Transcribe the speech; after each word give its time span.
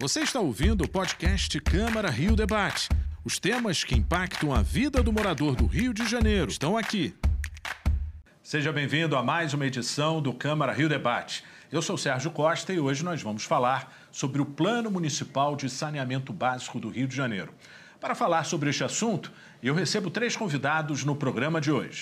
Você 0.00 0.20
está 0.20 0.40
ouvindo 0.40 0.84
o 0.84 0.88
podcast 0.88 1.60
Câmara 1.60 2.08
Rio 2.08 2.34
Debate. 2.34 2.88
Os 3.22 3.38
temas 3.38 3.84
que 3.84 3.94
impactam 3.94 4.50
a 4.54 4.62
vida 4.62 5.02
do 5.02 5.12
morador 5.12 5.54
do 5.54 5.66
Rio 5.66 5.92
de 5.92 6.08
Janeiro 6.08 6.50
estão 6.50 6.74
aqui. 6.74 7.14
Seja 8.42 8.72
bem-vindo 8.72 9.14
a 9.14 9.22
mais 9.22 9.52
uma 9.52 9.66
edição 9.66 10.22
do 10.22 10.32
Câmara 10.32 10.72
Rio 10.72 10.88
Debate. 10.88 11.44
Eu 11.70 11.82
sou 11.82 11.98
Sérgio 11.98 12.30
Costa 12.30 12.72
e 12.72 12.80
hoje 12.80 13.04
nós 13.04 13.20
vamos 13.20 13.44
falar 13.44 13.94
sobre 14.10 14.40
o 14.40 14.46
Plano 14.46 14.90
Municipal 14.90 15.54
de 15.54 15.68
Saneamento 15.68 16.32
Básico 16.32 16.80
do 16.80 16.88
Rio 16.88 17.06
de 17.06 17.14
Janeiro. 17.14 17.52
Para 18.00 18.14
falar 18.14 18.44
sobre 18.44 18.70
este 18.70 18.82
assunto, 18.82 19.30
eu 19.62 19.74
recebo 19.74 20.08
três 20.08 20.34
convidados 20.34 21.04
no 21.04 21.14
programa 21.14 21.60
de 21.60 21.70
hoje. 21.70 22.00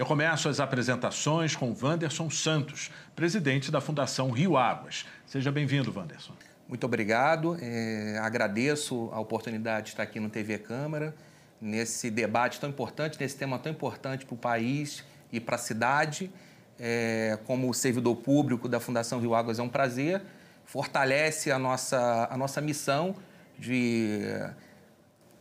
Eu 0.00 0.06
começo 0.06 0.48
as 0.48 0.60
apresentações 0.60 1.54
com 1.54 1.76
Wanderson 1.78 2.30
Santos, 2.30 2.90
presidente 3.14 3.70
da 3.70 3.82
Fundação 3.82 4.30
Rio 4.30 4.56
Águas. 4.56 5.04
Seja 5.26 5.52
bem-vindo, 5.52 5.92
Wanderson. 5.94 6.32
Muito 6.66 6.84
obrigado. 6.84 7.58
É, 7.60 8.16
agradeço 8.18 9.10
a 9.12 9.20
oportunidade 9.20 9.84
de 9.84 9.90
estar 9.90 10.02
aqui 10.04 10.18
no 10.18 10.30
TV 10.30 10.56
Câmara, 10.56 11.14
nesse 11.60 12.10
debate 12.10 12.58
tão 12.58 12.70
importante, 12.70 13.20
nesse 13.20 13.36
tema 13.36 13.58
tão 13.58 13.70
importante 13.70 14.24
para 14.24 14.34
o 14.34 14.38
país 14.38 15.04
e 15.30 15.38
para 15.38 15.56
a 15.56 15.58
cidade. 15.58 16.30
É, 16.78 17.38
como 17.44 17.74
servidor 17.74 18.16
público 18.16 18.70
da 18.70 18.80
Fundação 18.80 19.20
Rio 19.20 19.34
Águas, 19.34 19.58
é 19.58 19.62
um 19.62 19.68
prazer. 19.68 20.22
Fortalece 20.64 21.52
a 21.52 21.58
nossa, 21.58 22.26
a 22.30 22.38
nossa 22.38 22.62
missão 22.62 23.14
de 23.58 24.22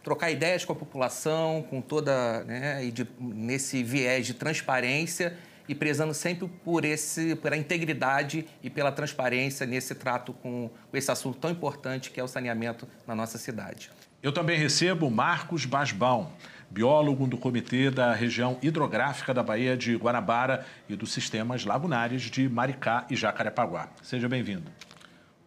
trocar 0.10 0.32
ideias 0.32 0.66
com 0.66 0.74
a 0.74 0.76
população, 0.76 1.64
com 1.70 1.82
toda, 1.82 2.44
né, 2.46 2.84
e 2.84 2.92
de, 2.92 3.08
nesse 3.20 3.84
viés 3.84 4.26
de 4.26 4.34
transparência 4.34 5.38
e 5.68 5.76
prezando 5.76 6.16
sempre 6.16 6.48
por 6.66 6.84
esse, 6.84 7.36
pela 7.36 7.56
integridade 7.56 8.48
e 8.64 8.72
pela 8.72 8.92
transparência 8.92 9.68
nesse 9.68 9.94
trato 9.94 10.34
com, 10.34 10.72
com 10.90 10.98
esse 10.98 11.12
assunto 11.12 11.38
tão 11.38 11.52
importante 11.52 12.10
que 12.10 12.20
é 12.20 12.24
o 12.24 12.28
saneamento 12.28 12.88
na 13.06 13.14
nossa 13.14 13.38
cidade. 13.38 13.92
Eu 14.24 14.32
também 14.32 14.58
recebo 14.58 15.12
Marcos 15.12 15.64
Basbaum, 15.64 16.26
biólogo 16.72 17.28
do 17.28 17.38
Comitê 17.38 17.92
da 17.92 18.12
Região 18.12 18.58
Hidrográfica 18.64 19.32
da 19.32 19.44
Baía 19.44 19.78
de 19.78 19.96
Guanabara 19.96 20.66
e 20.90 20.96
dos 20.96 21.14
Sistemas 21.14 21.66
Lagunares 21.66 22.24
de 22.24 22.50
Maricá 22.50 23.06
e 23.12 23.16
Jacarepaguá. 23.16 23.90
Seja 24.02 24.28
bem-vindo. 24.28 24.72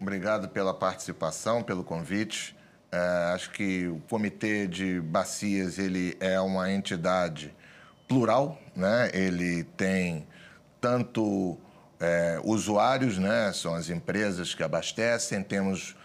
Obrigado 0.00 0.48
pela 0.50 0.72
participação, 0.72 1.64
pelo 1.64 1.82
convite. 1.82 2.54
É, 2.92 3.32
acho 3.32 3.50
que 3.52 3.86
o 3.88 4.00
Comitê 4.10 4.66
de 4.66 5.00
Bacias 5.00 5.78
ele 5.78 6.14
é 6.20 6.38
uma 6.38 6.70
entidade 6.70 7.54
plural, 8.06 8.60
né? 8.76 9.10
ele 9.14 9.64
tem 9.64 10.26
tanto 10.78 11.56
é, 11.98 12.38
usuários, 12.44 13.16
né? 13.16 13.50
são 13.54 13.74
as 13.74 13.88
empresas 13.88 14.54
que 14.54 14.62
abastecem, 14.62 15.42
temos 15.42 15.96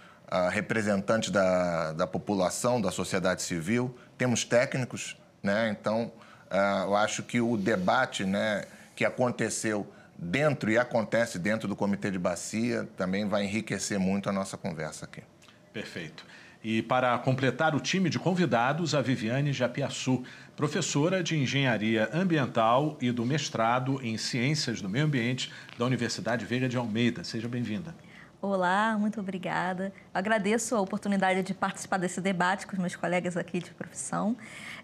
representantes 0.52 1.30
da, 1.30 1.94
da 1.94 2.06
população, 2.06 2.82
da 2.82 2.92
sociedade 2.92 3.42
civil, 3.42 3.98
temos 4.18 4.44
técnicos, 4.44 5.18
né? 5.44 5.70
então 5.70 6.12
é, 6.50 6.84
eu 6.84 6.96
acho 6.96 7.24
que 7.24 7.42
o 7.42 7.58
debate 7.58 8.24
né, 8.24 8.64
que 8.96 9.04
aconteceu 9.04 9.86
dentro 10.18 10.72
e 10.72 10.78
acontece 10.78 11.38
dentro 11.38 11.68
do 11.68 11.76
Comitê 11.76 12.10
de 12.10 12.18
Bacia 12.18 12.88
também 12.96 13.28
vai 13.28 13.44
enriquecer 13.44 14.00
muito 14.00 14.30
a 14.30 14.32
nossa 14.32 14.56
conversa 14.56 15.06
aqui. 15.06 15.22
Perfeito. 15.74 16.26
E 16.64 16.82
para 16.82 17.18
completar 17.20 17.76
o 17.76 17.80
time 17.80 18.10
de 18.10 18.18
convidados, 18.18 18.96
a 18.96 19.02
Viviane 19.02 19.54
Japiaçu, 19.54 20.24
professora 20.56 21.24
de 21.24 21.38
Engenharia 21.38 22.10
Ambiental 22.12 22.98
e 23.00 23.12
do 23.12 23.26
mestrado 23.26 24.00
em 24.04 24.18
Ciências 24.18 24.82
do 24.82 24.90
Meio 24.90 25.06
Ambiente 25.06 25.52
da 25.78 25.86
Universidade 25.86 26.46
Veiga 26.46 26.68
de 26.68 26.76
Almeida. 26.76 27.24
Seja 27.24 27.48
bem-vinda. 27.48 27.96
Olá, 28.40 28.96
muito 29.00 29.20
obrigada. 29.20 29.92
agradeço 30.14 30.76
a 30.76 30.80
oportunidade 30.80 31.42
de 31.42 31.56
participar 31.56 31.98
desse 31.98 32.22
debate 32.22 32.68
com 32.68 32.74
os 32.74 32.80
meus 32.80 32.96
colegas 32.96 33.36
aqui 33.36 33.60
de 33.60 33.72
profissão. 33.72 34.38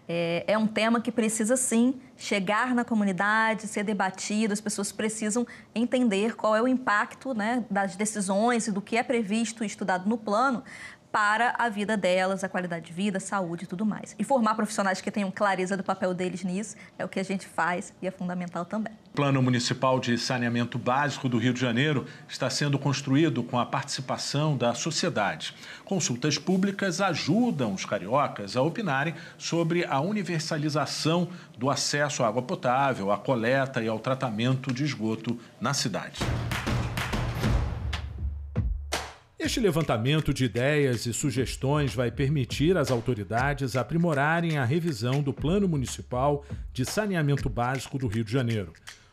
É, 0.08 0.44
é, 0.48 0.58
um 0.58 0.66
tema 0.66 1.00
que 1.00 1.12
precisa, 1.12 1.56
sim, 1.56 2.00
chegar 2.16 2.74
na 2.74 2.84
comunidade, 2.84 3.68
ser 3.68 3.84
debatido, 3.84 4.52
as 4.52 4.60
pessoas 4.60 4.90
precisam 4.90 5.46
entender 5.72 6.34
qual 6.34 6.56
é 6.56 6.60
o 6.60 6.66
impacto 6.66 7.32
né, 7.32 7.64
das 7.70 7.94
decisões 7.94 8.66
e 8.66 8.72
do 8.72 8.82
que 8.82 8.96
é 8.96 9.04
previsto 9.04 9.62
e 9.62 9.66
estudado 9.68 10.08
no 10.08 10.18
plano 10.18 10.64
para 11.14 11.54
a 11.56 11.68
vida 11.68 11.96
delas, 11.96 12.42
a 12.42 12.48
qualidade 12.48 12.86
de 12.86 12.92
vida, 12.92 13.20
saúde 13.20 13.62
e 13.62 13.66
tudo 13.68 13.86
mais. 13.86 14.16
E 14.18 14.24
formar 14.24 14.56
profissionais 14.56 15.00
que 15.00 15.12
tenham 15.12 15.30
clareza 15.30 15.76
do 15.76 15.84
papel 15.84 16.12
deles 16.12 16.42
nisso 16.42 16.74
é 16.98 17.04
o 17.04 17.08
que 17.08 17.20
a 17.20 17.22
gente 17.22 17.46
faz 17.46 17.94
e 18.02 18.08
é 18.08 18.10
fundamental 18.10 18.64
também. 18.64 18.92
O 19.12 19.14
Plano 19.14 19.40
Municipal 19.40 20.00
de 20.00 20.18
Saneamento 20.18 20.76
Básico 20.76 21.28
do 21.28 21.38
Rio 21.38 21.54
de 21.54 21.60
Janeiro 21.60 22.04
está 22.28 22.50
sendo 22.50 22.80
construído 22.80 23.44
com 23.44 23.60
a 23.60 23.64
participação 23.64 24.56
da 24.56 24.74
sociedade. 24.74 25.54
Consultas 25.84 26.36
públicas 26.36 27.00
ajudam 27.00 27.72
os 27.74 27.84
cariocas 27.84 28.56
a 28.56 28.62
opinarem 28.62 29.14
sobre 29.38 29.84
a 29.84 30.00
universalização 30.00 31.28
do 31.56 31.70
acesso 31.70 32.24
à 32.24 32.26
água 32.26 32.42
potável, 32.42 33.12
à 33.12 33.18
coleta 33.18 33.80
e 33.80 33.86
ao 33.86 34.00
tratamento 34.00 34.74
de 34.74 34.82
esgoto 34.82 35.38
na 35.60 35.72
cidade. 35.74 36.18
Este 39.44 39.60
levantamento 39.60 40.32
de 40.32 40.46
ideias 40.46 41.04
e 41.04 41.12
sugestões 41.12 41.94
vai 41.94 42.10
permitir 42.10 42.78
às 42.78 42.90
autoridades 42.90 43.76
aprimorarem 43.76 44.56
a 44.56 44.64
revisão 44.64 45.22
do 45.22 45.34
Plano 45.34 45.68
Municipal 45.68 46.46
de 46.72 46.82
Saneamento 46.86 47.50
Básico 47.50 47.98
do 47.98 48.06
Rio 48.06 48.24
de 48.24 48.32
Janeiro. 48.32 48.72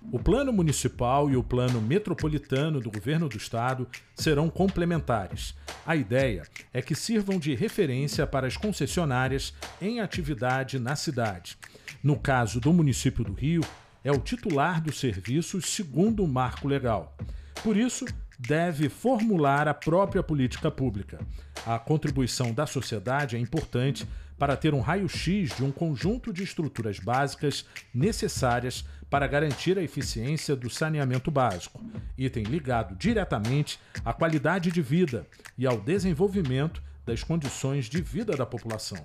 O 0.10 0.18
Plano 0.18 0.54
Municipal 0.54 1.30
e 1.30 1.36
o 1.36 1.44
Plano 1.44 1.82
Metropolitano 1.82 2.80
do 2.80 2.90
Governo 2.90 3.28
do 3.28 3.36
Estado 3.36 3.86
serão 4.16 4.50
complementares. 4.50 5.54
A 5.86 5.98
ideia 5.98 6.44
é 6.74 6.82
que 6.82 6.96
sirvam 6.96 7.38
de 7.38 7.54
referência 7.54 8.26
para 8.26 8.48
as 8.48 8.56
concessionárias 8.56 9.54
em 9.82 10.00
atividade 10.00 10.80
na 10.80 10.96
cidade. 10.96 11.58
No 12.02 12.18
caso 12.18 12.62
do 12.62 12.72
município 12.72 13.26
do 13.26 13.34
Rio, 13.34 13.66
é 14.02 14.14
o 14.14 14.18
titular 14.18 14.82
dos 14.82 14.98
serviços 14.98 15.66
segundo 15.66 16.24
o 16.24 16.28
marco 16.28 16.70
legal. 16.70 17.18
Por 17.62 17.76
isso, 17.76 18.06
deve 18.48 18.90
formular 18.90 19.68
a 19.68 19.74
própria 19.74 20.24
política 20.24 20.72
pública. 20.72 21.20
A 21.66 21.78
contribuição 21.78 22.52
da 22.52 22.66
sociedade 22.66 23.36
é 23.36 23.40
importante 23.40 24.08
para 24.38 24.58
ter 24.58 24.74
um 24.74 24.80
raio-x 24.80 25.56
de 25.56 25.64
um 25.64 25.72
conjunto 25.72 26.34
de 26.34 26.44
estruturas 26.44 26.98
básicas 27.00 27.66
necessárias 27.94 28.84
para 29.10 29.28
garantir 29.28 29.78
a 29.78 29.84
eficiência 29.84 30.56
do 30.56 30.70
saneamento 30.70 31.30
básico, 31.30 31.84
item 32.18 32.44
ligado 32.44 32.96
diretamente 32.96 33.80
à 34.04 34.12
qualidade 34.12 34.72
de 34.72 34.82
vida 34.82 35.28
e 35.58 35.68
ao 35.68 35.80
desenvolvimento 35.80 36.82
das 37.06 37.24
condições 37.24 37.86
de 37.86 38.02
vida 38.02 38.36
da 38.36 38.46
população. 38.46 39.04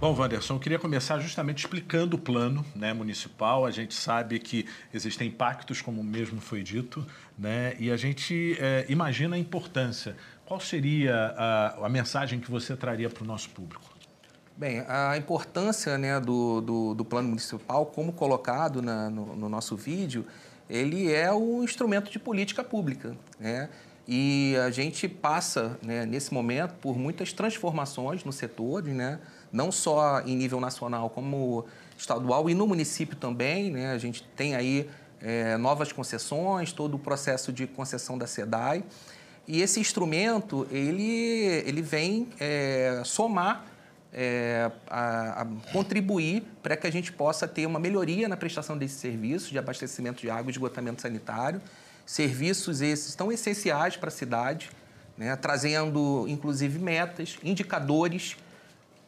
Bom, 0.00 0.18
Wanderson, 0.18 0.54
eu 0.54 0.58
queria 0.58 0.78
começar 0.78 1.18
justamente 1.18 1.58
explicando 1.58 2.16
o 2.16 2.18
plano 2.18 2.64
né, 2.74 2.90
municipal. 2.94 3.66
A 3.66 3.70
gente 3.70 3.92
sabe 3.92 4.38
que 4.38 4.64
existem 4.94 5.28
impactos, 5.28 5.82
como 5.82 6.02
mesmo 6.02 6.40
foi 6.40 6.62
dito, 6.62 7.06
né, 7.38 7.76
e 7.78 7.90
a 7.90 7.98
gente 7.98 8.56
é, 8.58 8.86
imagina 8.88 9.36
a 9.36 9.38
importância. 9.38 10.16
Qual 10.46 10.58
seria 10.58 11.34
a, 11.36 11.84
a 11.84 11.88
mensagem 11.90 12.40
que 12.40 12.50
você 12.50 12.74
traria 12.74 13.10
para 13.10 13.22
o 13.22 13.26
nosso 13.26 13.50
público? 13.50 13.94
Bem, 14.56 14.82
a 14.88 15.18
importância 15.18 15.98
né, 15.98 16.18
do, 16.18 16.62
do, 16.62 16.94
do, 16.94 17.04
plano 17.04 17.28
municipal, 17.28 17.84
como 17.84 18.10
colocado 18.10 18.80
na, 18.80 19.10
no, 19.10 19.36
no, 19.36 19.50
nosso 19.50 19.76
vídeo, 19.76 20.24
ele 20.68 21.12
é 21.12 21.30
um 21.30 21.62
instrumento 21.62 22.10
de 22.10 22.18
política 22.18 22.64
pública. 22.64 23.14
Né? 23.38 23.68
E 24.08 24.56
a 24.64 24.70
gente 24.70 25.06
passa, 25.06 25.78
né, 25.82 26.06
nesse 26.06 26.32
momento, 26.32 26.72
por 26.80 26.96
muitas 26.98 27.34
transformações 27.34 28.24
no 28.24 28.32
setor, 28.32 28.82
né? 28.84 29.20
Não 29.52 29.72
só 29.72 30.20
em 30.20 30.36
nível 30.36 30.60
nacional, 30.60 31.10
como 31.10 31.66
estadual 31.98 32.48
e 32.48 32.54
no 32.54 32.66
município 32.66 33.16
também. 33.16 33.70
Né? 33.70 33.92
A 33.92 33.98
gente 33.98 34.22
tem 34.36 34.54
aí 34.54 34.88
é, 35.20 35.56
novas 35.56 35.92
concessões, 35.92 36.72
todo 36.72 36.94
o 36.94 36.98
processo 36.98 37.52
de 37.52 37.66
concessão 37.66 38.16
da 38.16 38.26
SEDAI. 38.26 38.84
E 39.46 39.60
esse 39.60 39.80
instrumento, 39.80 40.66
ele, 40.70 41.62
ele 41.66 41.82
vem 41.82 42.28
é, 42.38 43.02
somar, 43.04 43.66
é, 44.12 44.70
a, 44.88 45.42
a 45.42 45.46
contribuir 45.72 46.42
para 46.62 46.76
que 46.76 46.86
a 46.86 46.90
gente 46.90 47.12
possa 47.12 47.46
ter 47.46 47.66
uma 47.66 47.78
melhoria 47.78 48.28
na 48.28 48.36
prestação 48.36 48.76
desses 48.76 48.98
serviços 48.98 49.50
de 49.50 49.58
abastecimento 49.58 50.20
de 50.20 50.30
água 50.30 50.50
e 50.50 50.52
esgotamento 50.52 51.02
sanitário. 51.02 51.60
Serviços 52.04 52.80
esses 52.80 53.14
tão 53.14 53.30
essenciais 53.30 53.96
para 53.96 54.08
a 54.08 54.12
cidade, 54.12 54.70
né? 55.16 55.36
trazendo 55.36 56.26
inclusive 56.28 56.78
metas, 56.78 57.38
indicadores 57.42 58.36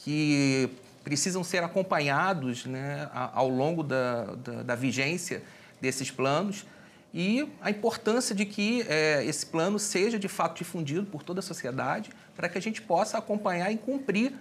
que 0.04 0.68
precisam 1.04 1.42
ser 1.42 1.62
acompanhados 1.64 2.64
né, 2.64 3.08
ao 3.12 3.48
longo 3.48 3.82
da, 3.82 4.24
da, 4.36 4.62
da, 4.62 4.74
vigência 4.74 5.42
desses 5.80 6.10
planos. 6.10 6.64
E 7.12 7.48
a 7.60 7.70
importância 7.70 8.34
de 8.34 8.46
que 8.46 8.82
é, 8.88 9.24
esse 9.24 9.44
plano 9.44 9.78
seja 9.78 10.18
de 10.18 10.28
fato 10.28 10.58
difundido 10.58 11.06
por 11.06 11.22
toda 11.22 11.40
a 11.40 11.42
sociedade 11.42 12.10
para 12.34 12.48
que 12.48 12.56
a 12.56 12.60
gente 12.60 12.80
possa 12.80 13.18
acompanhar 13.18 13.70
e 13.70 13.76
cumprir 13.76 14.32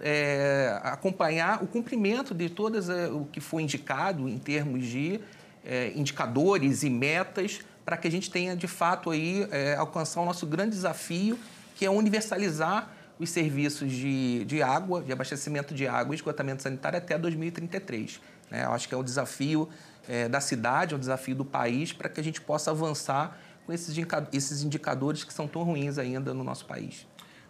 é, 0.00 0.78
acompanhar 0.82 1.62
o 1.62 1.66
cumprimento 1.66 2.34
de 2.34 2.50
todas 2.50 2.88
é, 2.90 3.08
o 3.08 3.24
que 3.24 3.40
foi 3.40 3.62
indicado 3.62 4.28
em 4.28 4.38
termos 4.38 4.84
de 4.84 5.20
é, 5.64 5.92
indicadores 5.94 6.82
e 6.82 6.90
metas 6.90 7.60
para 7.84 7.96
que 7.96 8.08
a 8.08 8.10
gente 8.10 8.30
tenha, 8.30 8.56
de 8.56 8.66
fato, 8.66 9.10
aí, 9.10 9.46
é, 9.50 9.76
alcançar 9.76 10.20
o 10.20 10.24
nosso 10.24 10.44
grande 10.44 10.70
desafio, 10.70 11.38
que 11.76 11.86
é 11.86 11.90
universalizar 11.90 12.90
os 13.18 13.30
serviços 13.30 13.90
de, 13.90 14.44
de 14.44 14.62
água, 14.62 15.02
de 15.02 15.12
abastecimento 15.12 15.74
de 15.74 15.86
água 15.86 16.14
e 16.14 16.16
esgotamento 16.16 16.62
sanitário 16.62 16.98
até 16.98 17.18
2033. 17.18 18.20
Né? 18.50 18.64
Eu 18.64 18.72
acho 18.72 18.88
que 18.88 18.94
é 18.94 18.98
o 18.98 19.02
desafio 19.02 19.68
é, 20.08 20.28
da 20.28 20.40
cidade, 20.40 20.94
é 20.94 20.96
o 20.96 21.00
desafio 21.00 21.34
do 21.34 21.44
país 21.44 21.92
para 21.92 22.08
que 22.08 22.20
a 22.20 22.24
gente 22.24 22.40
possa 22.40 22.70
avançar 22.70 23.38
com 23.64 23.72
esses, 23.72 23.96
esses 24.32 24.62
indicadores 24.62 25.24
que 25.24 25.32
são 25.32 25.48
tão 25.48 25.62
ruins 25.62 25.98
ainda 25.98 26.32
no 26.32 26.44
nosso 26.44 26.66
país. 26.66 27.06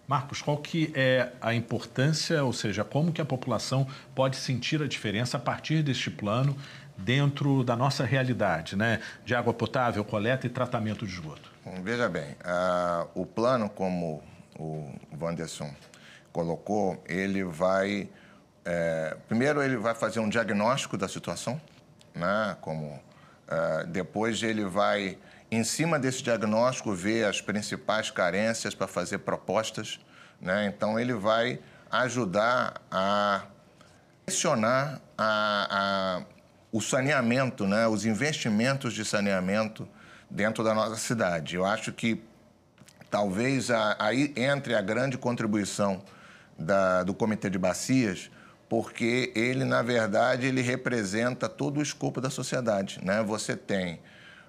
Marcos, 0.08 0.40
qual 0.40 0.56
que 0.58 0.92
é 0.94 1.32
a 1.40 1.52
importância, 1.52 2.44
ou 2.44 2.52
seja, 2.52 2.84
como 2.84 3.12
que 3.12 3.20
a 3.20 3.24
população 3.24 3.86
pode 4.14 4.36
sentir 4.36 4.80
a 4.80 4.86
diferença 4.86 5.36
a 5.36 5.40
partir 5.40 5.82
deste 5.82 6.10
plano 6.10 6.56
dentro 6.96 7.64
da 7.64 7.74
nossa 7.74 8.04
realidade, 8.04 8.76
né? 8.76 9.00
De 9.24 9.34
água 9.34 9.52
potável, 9.52 10.04
coleta 10.04 10.46
e 10.46 10.50
tratamento 10.50 11.04
de 11.04 11.12
esgoto. 11.12 11.50
Veja 11.82 12.08
bem, 12.08 12.30
uh, 12.30 13.08
o 13.14 13.26
plano, 13.26 13.68
como 13.68 14.22
o 14.58 14.92
Wanderson 15.20 15.72
colocou, 16.32 17.02
ele 17.06 17.44
vai... 17.44 18.08
É, 18.64 19.16
primeiro, 19.28 19.62
ele 19.62 19.76
vai 19.76 19.94
fazer 19.94 20.20
um 20.20 20.28
diagnóstico 20.28 20.98
da 20.98 21.08
situação, 21.08 21.60
né? 22.14 22.56
Como, 22.60 22.86
uh, 22.86 23.86
depois, 23.86 24.42
ele 24.42 24.64
vai 24.64 25.18
em 25.50 25.62
cima 25.62 25.98
desse 25.98 26.22
diagnóstico, 26.22 26.92
ver 26.92 27.24
as 27.24 27.40
principais 27.40 28.10
carências 28.10 28.74
para 28.74 28.86
fazer 28.86 29.18
propostas. 29.18 30.00
Né? 30.40 30.66
Então, 30.66 30.98
ele 30.98 31.14
vai 31.14 31.60
ajudar 31.90 32.82
a 32.90 33.44
pressionar 34.24 35.00
a, 35.16 35.68
a, 35.70 36.22
o 36.72 36.80
saneamento, 36.80 37.66
né? 37.66 37.86
os 37.86 38.04
investimentos 38.04 38.92
de 38.92 39.04
saneamento 39.04 39.88
dentro 40.28 40.64
da 40.64 40.74
nossa 40.74 40.96
cidade. 40.96 41.54
Eu 41.54 41.64
acho 41.64 41.92
que 41.92 42.20
talvez 43.10 43.70
aí 43.98 44.32
entre 44.36 44.74
a 44.74 44.80
grande 44.80 45.16
contribuição 45.16 46.02
da, 46.58 47.02
do 47.02 47.14
Comitê 47.14 47.50
de 47.50 47.58
Bacias, 47.58 48.30
porque 48.68 49.32
ele, 49.34 49.64
na 49.64 49.82
verdade, 49.82 50.46
ele 50.46 50.60
representa 50.60 51.48
todo 51.48 51.78
o 51.78 51.82
escopo 51.82 52.20
da 52.20 52.30
sociedade. 52.30 52.98
Né? 53.02 53.22
Você 53.22 53.56
tem 53.56 54.00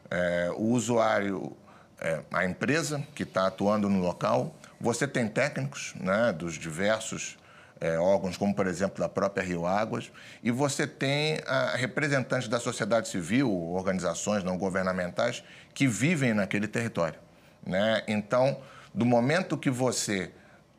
é, 0.09 0.51
o 0.55 0.63
usuário, 0.63 1.55
é, 1.99 2.21
a 2.31 2.45
empresa 2.45 3.03
que 3.13 3.23
está 3.23 3.47
atuando 3.47 3.89
no 3.89 3.99
local. 3.99 4.55
Você 4.79 5.07
tem 5.07 5.27
técnicos 5.27 5.93
né, 5.99 6.33
dos 6.33 6.55
diversos 6.55 7.37
é, 7.79 7.97
órgãos, 7.97 8.37
como 8.37 8.55
por 8.55 8.65
exemplo 8.65 8.99
da 8.99 9.09
própria 9.09 9.43
Rio 9.43 9.65
Águas, 9.65 10.11
e 10.41 10.49
você 10.49 10.87
tem 10.87 11.39
a, 11.45 11.75
representantes 11.75 12.47
da 12.47 12.59
sociedade 12.59 13.07
civil, 13.07 13.51
organizações 13.51 14.43
não 14.43 14.57
governamentais 14.57 15.43
que 15.73 15.87
vivem 15.87 16.33
naquele 16.33 16.67
território. 16.67 17.26
Né? 17.67 18.01
Então, 18.07 18.57
do 18.93 19.05
momento 19.05 19.57
que 19.57 19.69
você 19.69 20.31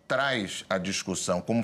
traz 0.08 0.64
a 0.70 0.78
discussão, 0.78 1.40
como, 1.40 1.62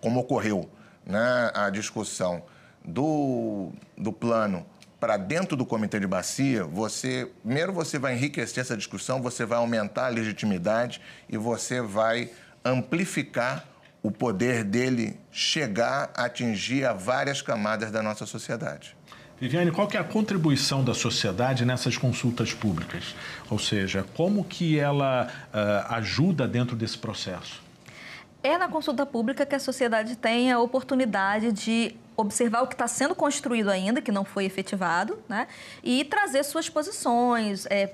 como 0.00 0.20
ocorreu 0.20 0.70
né, 1.04 1.50
a 1.54 1.70
discussão 1.70 2.42
do, 2.84 3.72
do 3.96 4.12
plano 4.12 4.66
para 5.00 5.16
dentro 5.16 5.56
do 5.56 5.64
comitê 5.64 5.98
de 5.98 6.06
bacia, 6.06 6.64
você 6.64 7.30
primeiro 7.42 7.72
você 7.72 7.98
vai 7.98 8.14
enriquecer 8.14 8.60
essa 8.60 8.76
discussão, 8.76 9.22
você 9.22 9.46
vai 9.46 9.58
aumentar 9.58 10.06
a 10.06 10.08
legitimidade 10.08 11.00
e 11.28 11.38
você 11.38 11.80
vai 11.80 12.30
amplificar 12.64 13.66
o 14.02 14.10
poder 14.10 14.62
dele 14.62 15.18
chegar 15.30 16.10
a 16.14 16.24
atingir 16.24 16.84
a 16.84 16.92
várias 16.92 17.40
camadas 17.40 17.90
da 17.90 18.02
nossa 18.02 18.26
sociedade. 18.26 18.97
Viviane, 19.40 19.70
qual 19.70 19.86
que 19.86 19.96
é 19.96 20.00
a 20.00 20.04
contribuição 20.04 20.82
da 20.82 20.92
sociedade 20.92 21.64
nessas 21.64 21.96
consultas 21.96 22.52
públicas? 22.52 23.14
Ou 23.48 23.58
seja, 23.58 24.04
como 24.16 24.42
que 24.42 24.78
ela 24.78 25.28
uh, 25.28 25.94
ajuda 25.94 26.48
dentro 26.48 26.74
desse 26.74 26.98
processo? 26.98 27.62
É 28.42 28.58
na 28.58 28.68
consulta 28.68 29.06
pública 29.06 29.46
que 29.46 29.54
a 29.54 29.60
sociedade 29.60 30.16
tem 30.16 30.50
a 30.50 30.58
oportunidade 30.58 31.52
de 31.52 31.94
observar 32.16 32.62
o 32.62 32.66
que 32.66 32.74
está 32.74 32.88
sendo 32.88 33.14
construído 33.14 33.68
ainda, 33.68 34.02
que 34.02 34.10
não 34.10 34.24
foi 34.24 34.44
efetivado, 34.44 35.18
né? 35.28 35.46
e 35.84 36.04
trazer 36.04 36.42
suas 36.44 36.68
posições, 36.68 37.64
é, 37.66 37.92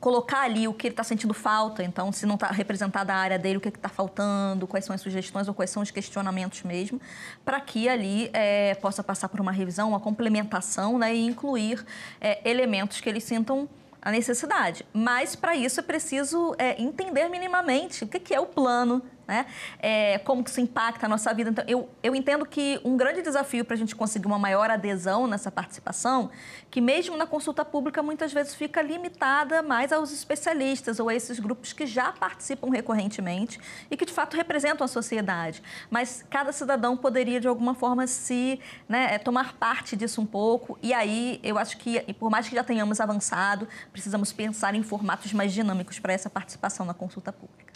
colocar 0.00 0.42
ali 0.42 0.66
o 0.66 0.74
que 0.74 0.86
ele 0.86 0.92
está 0.92 1.04
sentindo 1.04 1.34
falta, 1.34 1.82
então, 1.82 2.10
se 2.12 2.26
não 2.26 2.34
está 2.34 2.48
representada 2.48 3.12
a 3.12 3.16
área 3.16 3.38
dele, 3.38 3.58
o 3.58 3.60
que 3.60 3.68
está 3.68 3.88
faltando, 3.88 4.66
quais 4.66 4.84
são 4.84 4.94
as 4.94 5.00
sugestões 5.00 5.48
ou 5.48 5.54
quais 5.54 5.70
são 5.70 5.82
os 5.82 5.90
questionamentos 5.90 6.62
mesmo, 6.62 7.00
para 7.44 7.60
que 7.60 7.88
ali 7.88 8.30
é, 8.32 8.74
possa 8.76 9.02
passar 9.02 9.28
por 9.28 9.40
uma 9.40 9.52
revisão, 9.52 9.90
uma 9.90 10.00
complementação 10.00 10.98
né? 10.98 11.14
e 11.14 11.26
incluir 11.26 11.84
é, 12.20 12.48
elementos 12.48 13.00
que 13.00 13.08
eles 13.08 13.24
sintam 13.24 13.68
a 14.02 14.10
necessidade. 14.10 14.84
Mas, 14.92 15.36
para 15.36 15.54
isso, 15.54 15.80
é 15.80 15.82
preciso 15.82 16.54
é, 16.58 16.80
entender 16.80 17.28
minimamente 17.28 18.04
o 18.04 18.06
que, 18.06 18.18
que 18.18 18.34
é 18.34 18.40
o 18.40 18.46
plano, 18.46 19.02
né? 19.30 19.46
É, 19.78 20.18
como 20.18 20.42
que 20.42 20.50
isso 20.50 20.60
impacta 20.60 21.06
a 21.06 21.08
nossa 21.08 21.32
vida. 21.32 21.50
Então, 21.50 21.64
eu, 21.68 21.88
eu 22.02 22.16
entendo 22.16 22.44
que 22.44 22.80
um 22.84 22.96
grande 22.96 23.22
desafio 23.22 23.64
para 23.64 23.74
a 23.74 23.78
gente 23.78 23.94
conseguir 23.94 24.26
uma 24.26 24.40
maior 24.40 24.68
adesão 24.68 25.28
nessa 25.28 25.52
participação, 25.52 26.32
que 26.68 26.80
mesmo 26.80 27.16
na 27.16 27.26
consulta 27.26 27.64
pública 27.64 28.02
muitas 28.02 28.32
vezes 28.32 28.56
fica 28.56 28.82
limitada 28.82 29.62
mais 29.62 29.92
aos 29.92 30.12
especialistas 30.12 30.98
ou 30.98 31.08
a 31.08 31.14
esses 31.14 31.38
grupos 31.38 31.72
que 31.72 31.86
já 31.86 32.10
participam 32.10 32.70
recorrentemente 32.70 33.60
e 33.88 33.96
que 33.96 34.04
de 34.04 34.12
fato 34.12 34.36
representam 34.36 34.84
a 34.84 34.88
sociedade. 34.88 35.62
Mas 35.88 36.24
cada 36.28 36.50
cidadão 36.50 36.96
poderia 36.96 37.40
de 37.40 37.46
alguma 37.46 37.72
forma 37.72 38.08
se 38.08 38.58
né, 38.88 39.14
é, 39.14 39.18
tomar 39.18 39.54
parte 39.54 39.96
disso 39.96 40.20
um 40.20 40.26
pouco. 40.26 40.76
E 40.82 40.92
aí 40.92 41.38
eu 41.44 41.56
acho 41.56 41.78
que, 41.78 42.00
por 42.14 42.30
mais 42.30 42.48
que 42.48 42.56
já 42.56 42.64
tenhamos 42.64 42.98
avançado, 42.98 43.68
precisamos 43.92 44.32
pensar 44.32 44.74
em 44.74 44.82
formatos 44.82 45.32
mais 45.32 45.52
dinâmicos 45.52 46.00
para 46.00 46.12
essa 46.12 46.28
participação 46.28 46.84
na 46.84 46.94
consulta 46.94 47.32
pública. 47.32 47.70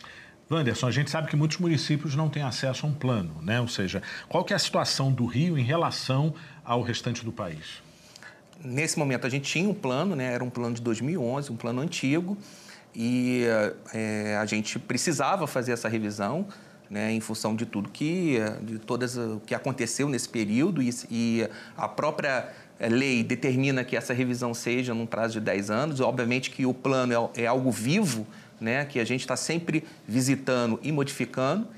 Wanderson, 0.51 0.87
a 0.87 0.91
gente 0.91 1.11
sabe 1.11 1.29
que 1.29 1.37
muitos 1.37 1.59
municípios 1.59 2.15
não 2.15 2.29
têm 2.29 2.43
acesso 2.43 2.85
a 2.85 2.89
um 2.89 2.93
plano, 2.93 3.41
né? 3.41 3.61
Ou 3.61 3.69
seja, 3.69 4.03
qual 4.29 4.45
que 4.45 4.53
é 4.53 4.57
a 4.57 4.59
situação 4.59 5.11
do 5.11 5.25
Rio 5.25 5.59
em 5.59 5.65
relação 5.65 6.35
ao 6.65 6.83
restante 6.83 7.25
do 7.25 7.33
país? 7.33 7.83
Nesse 8.63 8.99
momento 8.99 9.27
a 9.27 9.31
gente 9.31 9.51
tinha 9.51 9.69
um 9.69 9.75
plano, 9.75 10.15
né? 10.15 10.33
Era 10.33 10.45
um 10.45 10.51
plano 10.51 10.75
de 10.75 10.83
2011, 10.83 11.51
um 11.51 11.57
plano 11.57 11.81
antigo, 11.81 12.37
e 12.95 13.45
é, 13.93 14.39
a 14.41 14.45
gente 14.45 14.79
precisava 14.79 15.47
fazer 15.47 15.73
essa 15.73 15.89
revisão, 15.89 16.47
né? 16.91 17.11
Em 17.11 17.21
função 17.21 17.57
de 17.57 17.65
tudo 17.65 17.89
que, 17.89 18.39
de 18.63 18.79
todas 18.79 19.17
o 19.17 19.41
que 19.47 19.55
aconteceu 19.55 20.09
nesse 20.11 20.29
período 20.29 20.83
e, 20.83 20.91
e 21.11 21.49
a 21.77 21.89
própria 21.89 22.53
lei 22.79 23.23
determina 23.23 23.83
que 23.83 23.97
essa 23.97 24.13
revisão 24.13 24.53
seja 24.53 24.93
num 24.93 25.07
prazo 25.07 25.35
de 25.35 25.41
10 25.41 25.71
anos. 25.71 26.01
Obviamente 26.01 26.51
que 26.51 26.67
o 26.67 26.75
plano 26.75 27.31
é, 27.35 27.43
é 27.45 27.47
algo 27.47 27.71
vivo, 27.71 28.27
né, 28.65 28.87
que 28.87 28.99
a 28.99 29.05
gente 29.05 29.21
está 29.21 29.37
sempre 29.37 29.85
visitando 30.09 30.81
e 30.83 30.91
modificando. 30.91 31.69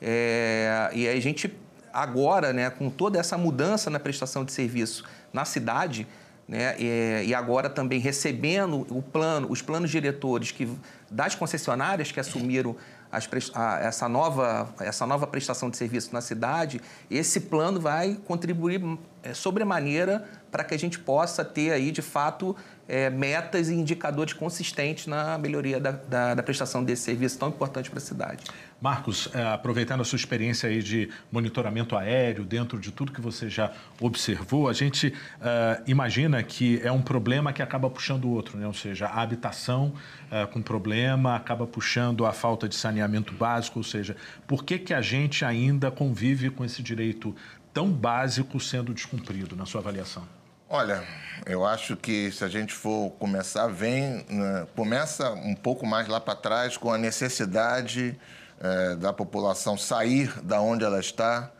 É, 0.00 0.90
e 0.92 1.08
a 1.08 1.18
gente, 1.18 1.52
agora, 1.92 2.52
né, 2.52 2.68
com 2.68 2.90
toda 2.90 3.18
essa 3.18 3.38
mudança 3.38 3.88
na 3.88 3.98
prestação 3.98 4.44
de 4.44 4.52
serviço 4.52 5.04
na 5.32 5.46
cidade, 5.46 6.06
né, 6.46 6.76
e, 6.78 7.28
e 7.28 7.34
agora 7.34 7.70
também 7.70 7.98
recebendo 7.98 8.86
o 8.90 9.02
plano, 9.02 9.50
os 9.50 9.62
planos 9.62 9.90
diretores 9.90 10.52
que, 10.52 10.68
das 11.10 11.34
concessionárias 11.34 12.12
que 12.12 12.20
assumiram 12.20 12.76
as, 13.10 13.28
a, 13.54 13.80
essa, 13.80 14.08
nova, 14.08 14.68
essa 14.78 15.06
nova 15.06 15.26
prestação 15.26 15.70
de 15.70 15.76
serviço 15.76 16.12
na 16.12 16.20
cidade, 16.20 16.80
esse 17.10 17.40
plano 17.40 17.80
vai 17.80 18.18
contribuir 18.26 18.80
é, 19.22 19.32
sobremaneira 19.32 20.28
para 20.50 20.62
que 20.62 20.74
a 20.74 20.78
gente 20.78 20.98
possa 20.98 21.44
ter 21.44 21.72
aí, 21.72 21.90
de 21.90 22.02
fato, 22.02 22.54
é, 22.88 23.10
metas 23.10 23.68
e 23.68 23.74
indicadores 23.74 24.32
consistentes 24.32 25.06
na 25.06 25.36
melhoria 25.38 25.80
da, 25.80 25.90
da, 25.90 26.34
da 26.34 26.42
prestação 26.42 26.84
desse 26.84 27.02
serviço 27.02 27.38
tão 27.38 27.48
importante 27.48 27.90
para 27.90 27.98
a 27.98 28.02
cidade. 28.02 28.44
Marcos, 28.80 29.28
é, 29.34 29.42
aproveitando 29.42 30.02
a 30.02 30.04
sua 30.04 30.16
experiência 30.16 30.68
aí 30.68 30.82
de 30.82 31.08
monitoramento 31.32 31.96
aéreo, 31.96 32.44
dentro 32.44 32.78
de 32.78 32.92
tudo 32.92 33.10
que 33.10 33.20
você 33.20 33.48
já 33.48 33.72
observou, 34.00 34.68
a 34.68 34.72
gente 34.72 35.14
é, 35.40 35.82
imagina 35.86 36.42
que 36.42 36.80
é 36.82 36.92
um 36.92 37.00
problema 37.02 37.52
que 37.52 37.62
acaba 37.62 37.88
puxando 37.88 38.26
o 38.26 38.30
outro, 38.30 38.58
né? 38.58 38.66
ou 38.66 38.74
seja, 38.74 39.06
a 39.06 39.22
habitação 39.22 39.94
é, 40.30 40.44
com 40.46 40.60
problema 40.60 41.34
acaba 41.36 41.66
puxando 41.66 42.26
a 42.26 42.32
falta 42.32 42.68
de 42.68 42.74
saneamento 42.74 43.32
básico, 43.32 43.78
ou 43.78 43.84
seja, 43.84 44.16
por 44.46 44.64
que, 44.64 44.78
que 44.78 44.92
a 44.92 45.00
gente 45.00 45.44
ainda 45.44 45.90
convive 45.90 46.50
com 46.50 46.64
esse 46.64 46.82
direito 46.82 47.34
tão 47.72 47.90
básico 47.90 48.60
sendo 48.60 48.92
descumprido, 48.92 49.56
na 49.56 49.66
sua 49.66 49.80
avaliação? 49.80 50.26
Olha, 50.68 51.04
eu 51.46 51.64
acho 51.64 51.96
que 51.96 52.32
se 52.32 52.42
a 52.42 52.48
gente 52.48 52.74
for 52.74 53.10
começar, 53.20 53.68
vem, 53.68 54.26
né, 54.28 54.66
começa 54.74 55.30
um 55.30 55.54
pouco 55.54 55.86
mais 55.86 56.08
lá 56.08 56.20
para 56.20 56.34
trás 56.34 56.76
com 56.76 56.92
a 56.92 56.98
necessidade 56.98 58.18
é, 58.60 58.96
da 58.96 59.12
população 59.12 59.78
sair 59.78 60.28
da 60.42 60.60
onde 60.60 60.84
ela 60.84 60.98
está, 60.98 61.52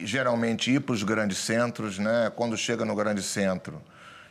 geralmente 0.00 0.72
ir 0.72 0.80
para 0.80 0.94
os 0.94 1.02
grandes 1.02 1.36
centros, 1.36 1.98
né? 1.98 2.32
Quando 2.34 2.56
chega 2.56 2.86
no 2.86 2.96
grande 2.96 3.22
centro, 3.22 3.82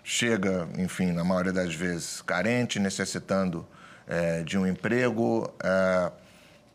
chega, 0.03 0.67
enfim, 0.79 1.12
na 1.12 1.24
maioria 1.24 1.53
das 1.53 1.75
vezes, 1.75 2.19
carente, 2.24 2.79
necessitando 2.79 3.67
é, 4.07 4.41
de 4.41 4.57
um 4.57 4.65
emprego, 4.65 5.47
é, 5.63 6.12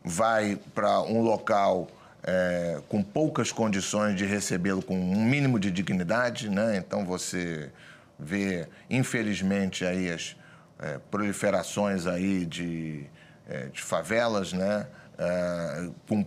vai 0.01 0.57
para 0.73 1.01
um 1.01 1.21
local 1.21 1.89
é, 2.23 2.81
com 2.87 3.03
poucas 3.03 3.51
condições 3.51 4.15
de 4.15 4.25
recebê-lo 4.25 4.81
com 4.81 4.97
um 4.97 5.23
mínimo 5.25 5.59
de 5.59 5.69
dignidade, 5.69 6.49
né? 6.49 6.77
Então 6.77 7.05
você 7.05 7.69
vê, 8.17 8.67
infelizmente, 8.89 9.85
aí 9.85 10.09
as 10.09 10.35
é, 10.79 10.99
proliferações 11.11 12.07
aí 12.07 12.45
de, 12.45 13.05
é, 13.47 13.65
de 13.67 13.81
favelas, 13.81 14.53
né? 14.53 14.87
É, 15.17 15.89
com 16.07 16.25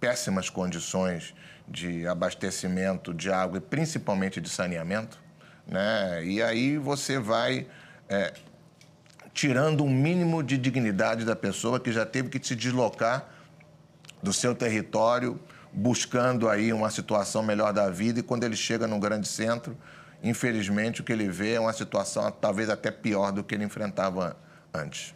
péssimas 0.00 0.50
condições 0.50 1.34
de 1.68 2.06
abastecimento 2.06 3.14
de 3.14 3.30
água 3.30 3.58
e 3.58 3.60
principalmente 3.60 4.40
de 4.40 4.48
saneamento, 4.48 5.18
né? 5.66 6.24
E 6.24 6.42
aí 6.42 6.76
você 6.76 7.18
vai 7.18 7.66
é, 8.08 8.32
tirando 9.32 9.84
um 9.84 9.90
mínimo 9.90 10.42
de 10.42 10.58
dignidade 10.58 11.24
da 11.24 11.36
pessoa 11.36 11.78
que 11.78 11.92
já 11.92 12.04
teve 12.04 12.28
que 12.28 12.44
se 12.44 12.56
deslocar 12.56 13.35
do 14.26 14.32
seu 14.32 14.56
território, 14.56 15.38
buscando 15.72 16.48
aí 16.48 16.72
uma 16.72 16.90
situação 16.90 17.44
melhor 17.44 17.72
da 17.72 17.88
vida, 17.88 18.18
e 18.18 18.22
quando 18.24 18.42
ele 18.42 18.56
chega 18.56 18.84
num 18.88 18.98
grande 18.98 19.28
centro, 19.28 19.76
infelizmente 20.20 21.00
o 21.00 21.04
que 21.04 21.12
ele 21.12 21.28
vê 21.28 21.52
é 21.52 21.60
uma 21.60 21.72
situação 21.72 22.28
talvez 22.32 22.68
até 22.68 22.90
pior 22.90 23.30
do 23.30 23.44
que 23.44 23.54
ele 23.54 23.62
enfrentava 23.62 24.36
antes. 24.74 25.14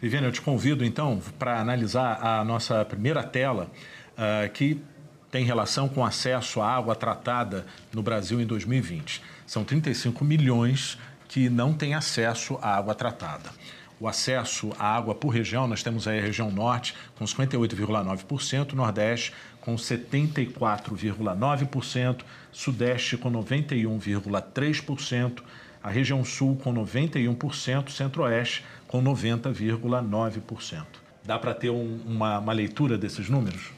Viviane, 0.00 0.26
eu 0.26 0.32
te 0.32 0.40
convido 0.40 0.84
então 0.84 1.20
para 1.40 1.58
analisar 1.58 2.24
a 2.24 2.44
nossa 2.44 2.84
primeira 2.84 3.24
tela, 3.24 3.68
uh, 4.12 4.48
que 4.52 4.80
tem 5.28 5.44
relação 5.44 5.88
com 5.88 6.04
acesso 6.04 6.60
à 6.60 6.70
água 6.70 6.94
tratada 6.94 7.66
no 7.92 8.00
Brasil 8.00 8.40
em 8.40 8.46
2020. 8.46 9.22
São 9.44 9.64
35 9.64 10.24
milhões 10.24 10.96
que 11.26 11.50
não 11.50 11.74
têm 11.74 11.94
acesso 11.94 12.56
à 12.62 12.76
água 12.76 12.94
tratada 12.94 13.50
o 13.98 14.06
acesso 14.06 14.70
à 14.78 14.94
água 14.96 15.14
por 15.14 15.30
região, 15.30 15.66
nós 15.66 15.82
temos 15.82 16.06
aí 16.06 16.18
a 16.18 16.22
região 16.22 16.50
norte 16.50 16.94
com 17.18 17.24
58,9%, 17.24 18.72
nordeste 18.72 19.32
com 19.60 19.74
74,9%, 19.74 22.20
sudeste 22.52 23.16
com 23.16 23.32
91,3%, 23.32 25.42
a 25.82 25.90
região 25.90 26.22
sul 26.24 26.56
com 26.56 26.74
91%, 26.74 27.90
centro-oeste 27.90 28.64
com 28.86 29.02
90,9%. 29.02 30.84
Dá 31.24 31.38
para 31.38 31.54
ter 31.54 31.70
um, 31.70 31.98
uma, 32.06 32.38
uma 32.38 32.52
leitura 32.52 32.96
desses 32.96 33.28
números? 33.28 33.72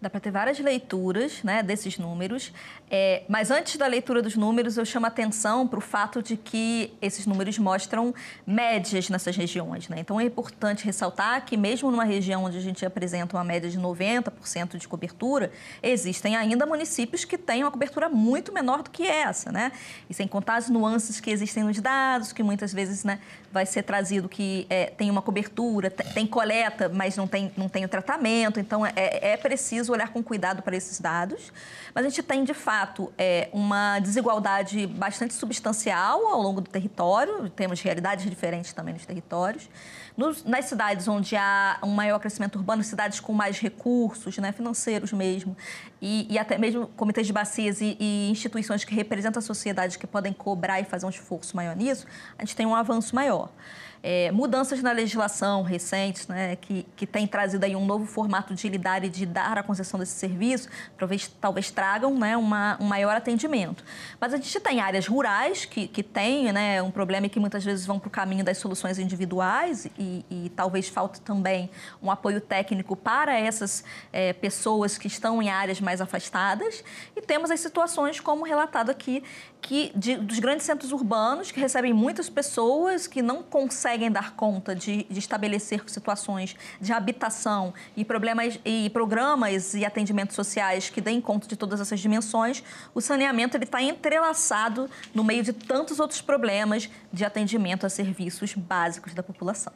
Dá 0.00 0.08
para 0.08 0.18
ter 0.18 0.30
várias 0.30 0.58
leituras 0.58 1.42
né, 1.42 1.62
desses 1.62 1.98
números, 1.98 2.54
é, 2.90 3.22
mas 3.28 3.50
antes 3.50 3.76
da 3.76 3.86
leitura 3.86 4.22
dos 4.22 4.34
números, 4.34 4.78
eu 4.78 4.84
chamo 4.86 5.04
a 5.04 5.08
atenção 5.08 5.68
para 5.68 5.78
o 5.78 5.82
fato 5.82 6.22
de 6.22 6.38
que 6.38 6.94
esses 7.02 7.26
números 7.26 7.58
mostram 7.58 8.14
médias 8.46 9.10
nessas 9.10 9.36
regiões. 9.36 9.90
Né? 9.90 9.98
Então 10.00 10.18
é 10.18 10.24
importante 10.24 10.86
ressaltar 10.86 11.44
que, 11.44 11.54
mesmo 11.54 11.90
numa 11.90 12.04
região 12.04 12.44
onde 12.44 12.56
a 12.56 12.60
gente 12.62 12.84
apresenta 12.86 13.36
uma 13.36 13.44
média 13.44 13.68
de 13.68 13.78
90% 13.78 14.78
de 14.78 14.88
cobertura, 14.88 15.52
existem 15.82 16.34
ainda 16.34 16.64
municípios 16.64 17.26
que 17.26 17.36
têm 17.36 17.62
uma 17.62 17.70
cobertura 17.70 18.08
muito 18.08 18.54
menor 18.54 18.82
do 18.82 18.88
que 18.88 19.06
essa. 19.06 19.52
Né? 19.52 19.70
E 20.08 20.14
sem 20.14 20.26
contar 20.26 20.56
as 20.56 20.70
nuances 20.70 21.20
que 21.20 21.30
existem 21.30 21.62
nos 21.62 21.78
dados, 21.78 22.32
que 22.32 22.42
muitas 22.42 22.72
vezes 22.72 23.04
né, 23.04 23.20
vai 23.52 23.66
ser 23.66 23.82
trazido 23.82 24.30
que 24.30 24.66
é, 24.70 24.86
tem 24.86 25.10
uma 25.10 25.20
cobertura, 25.20 25.90
tem 25.90 26.26
coleta, 26.26 26.88
mas 26.88 27.18
não 27.18 27.28
tem, 27.28 27.52
não 27.54 27.68
tem 27.68 27.84
o 27.84 27.88
tratamento. 27.88 28.58
Então 28.58 28.86
é, 28.86 28.92
é 28.96 29.36
preciso 29.36 29.89
olhar 29.90 30.12
com 30.12 30.22
cuidado 30.22 30.62
para 30.62 30.76
esses 30.76 31.00
dados, 31.00 31.52
mas 31.94 32.04
a 32.04 32.08
gente 32.08 32.22
tem, 32.22 32.44
de 32.44 32.54
fato, 32.54 33.12
é, 33.16 33.48
uma 33.52 33.98
desigualdade 34.00 34.86
bastante 34.86 35.34
substancial 35.34 36.26
ao 36.26 36.40
longo 36.40 36.60
do 36.60 36.70
território, 36.70 37.48
temos 37.50 37.80
realidades 37.80 38.28
diferentes 38.28 38.72
também 38.72 38.94
nos 38.94 39.06
territórios. 39.06 39.68
Nos, 40.16 40.44
nas 40.44 40.66
cidades 40.66 41.08
onde 41.08 41.36
há 41.36 41.78
um 41.82 41.90
maior 41.90 42.18
crescimento 42.18 42.56
urbano, 42.56 42.82
cidades 42.82 43.20
com 43.20 43.32
mais 43.32 43.58
recursos, 43.58 44.36
né, 44.38 44.52
financeiros 44.52 45.12
mesmo, 45.12 45.56
e, 46.00 46.26
e 46.30 46.38
até 46.38 46.58
mesmo 46.58 46.88
comitês 46.88 47.26
de 47.26 47.32
bacias 47.32 47.80
e, 47.80 47.96
e 47.98 48.30
instituições 48.30 48.84
que 48.84 48.94
representam 48.94 49.38
a 49.38 49.42
sociedade 49.42 49.98
que 49.98 50.06
podem 50.06 50.32
cobrar 50.32 50.80
e 50.80 50.84
fazer 50.84 51.06
um 51.06 51.10
esforço 51.10 51.56
maior 51.56 51.74
nisso, 51.76 52.06
a 52.38 52.42
gente 52.44 52.56
tem 52.56 52.66
um 52.66 52.74
avanço 52.74 53.14
maior 53.14 53.50
é, 54.02 54.30
mudanças 54.30 54.82
na 54.82 54.92
legislação 54.92 55.62
recentes, 55.62 56.26
né, 56.26 56.56
que, 56.56 56.86
que 56.96 57.06
tem 57.06 57.26
trazido 57.26 57.64
aí 57.64 57.76
um 57.76 57.84
novo 57.84 58.06
formato 58.06 58.54
de 58.54 58.68
lidar 58.68 59.04
e 59.04 59.08
de 59.08 59.26
dar 59.26 59.58
a 59.58 59.62
concessão 59.62 60.00
desse 60.00 60.12
serviço, 60.12 60.68
talvez, 60.98 61.28
talvez 61.40 61.70
tragam 61.70 62.18
né, 62.18 62.36
uma, 62.36 62.78
um 62.80 62.86
maior 62.86 63.14
atendimento. 63.14 63.84
Mas 64.18 64.32
a 64.32 64.36
gente 64.36 64.58
tem 64.60 64.80
áreas 64.80 65.06
rurais 65.06 65.64
que, 65.64 65.86
que 65.86 66.02
têm 66.02 66.52
né, 66.52 66.82
um 66.82 66.90
problema 66.90 67.26
e 67.26 67.28
que 67.28 67.38
muitas 67.38 67.64
vezes 67.64 67.84
vão 67.84 67.98
para 67.98 68.08
o 68.08 68.10
caminho 68.10 68.44
das 68.44 68.58
soluções 68.58 68.98
individuais 68.98 69.86
e, 69.98 70.24
e 70.30 70.52
talvez 70.56 70.88
falte 70.88 71.20
também 71.20 71.70
um 72.02 72.10
apoio 72.10 72.40
técnico 72.40 72.96
para 72.96 73.38
essas 73.38 73.84
é, 74.12 74.32
pessoas 74.32 74.96
que 74.96 75.08
estão 75.08 75.42
em 75.42 75.50
áreas 75.50 75.80
mais 75.80 76.00
afastadas. 76.00 76.82
E 77.14 77.20
temos 77.20 77.50
as 77.50 77.60
situações, 77.60 78.18
como 78.18 78.44
relatado 78.44 78.90
aqui, 78.90 79.22
que 79.60 79.92
de, 79.94 80.16
dos 80.16 80.38
grandes 80.38 80.64
centros 80.64 80.90
urbanos 80.90 81.50
que 81.50 81.60
recebem 81.60 81.92
muitas 81.92 82.30
pessoas 82.30 83.06
que 83.06 83.20
não 83.20 83.42
conseguem 83.42 83.89
dar 84.10 84.32
conta 84.32 84.74
de, 84.74 85.04
de 85.04 85.18
estabelecer 85.18 85.82
situações 85.86 86.56
de 86.80 86.92
habitação 86.92 87.72
e 87.96 88.04
problemas 88.04 88.58
e 88.64 88.90
programas 88.90 89.74
e 89.74 89.84
atendimentos 89.84 90.36
sociais 90.36 90.88
que 90.90 91.00
deem 91.00 91.20
conta 91.20 91.46
de 91.46 91.56
todas 91.56 91.80
essas 91.80 92.00
dimensões, 92.00 92.62
o 92.94 93.00
saneamento 93.00 93.56
ele 93.56 93.64
está 93.64 93.82
entrelaçado 93.82 94.88
no 95.14 95.24
meio 95.24 95.42
de 95.42 95.52
tantos 95.52 96.00
outros 96.00 96.20
problemas 96.20 96.88
de 97.12 97.24
atendimento 97.24 97.86
a 97.86 97.88
serviços 97.88 98.54
básicos 98.54 99.14
da 99.14 99.22
população. 99.22 99.72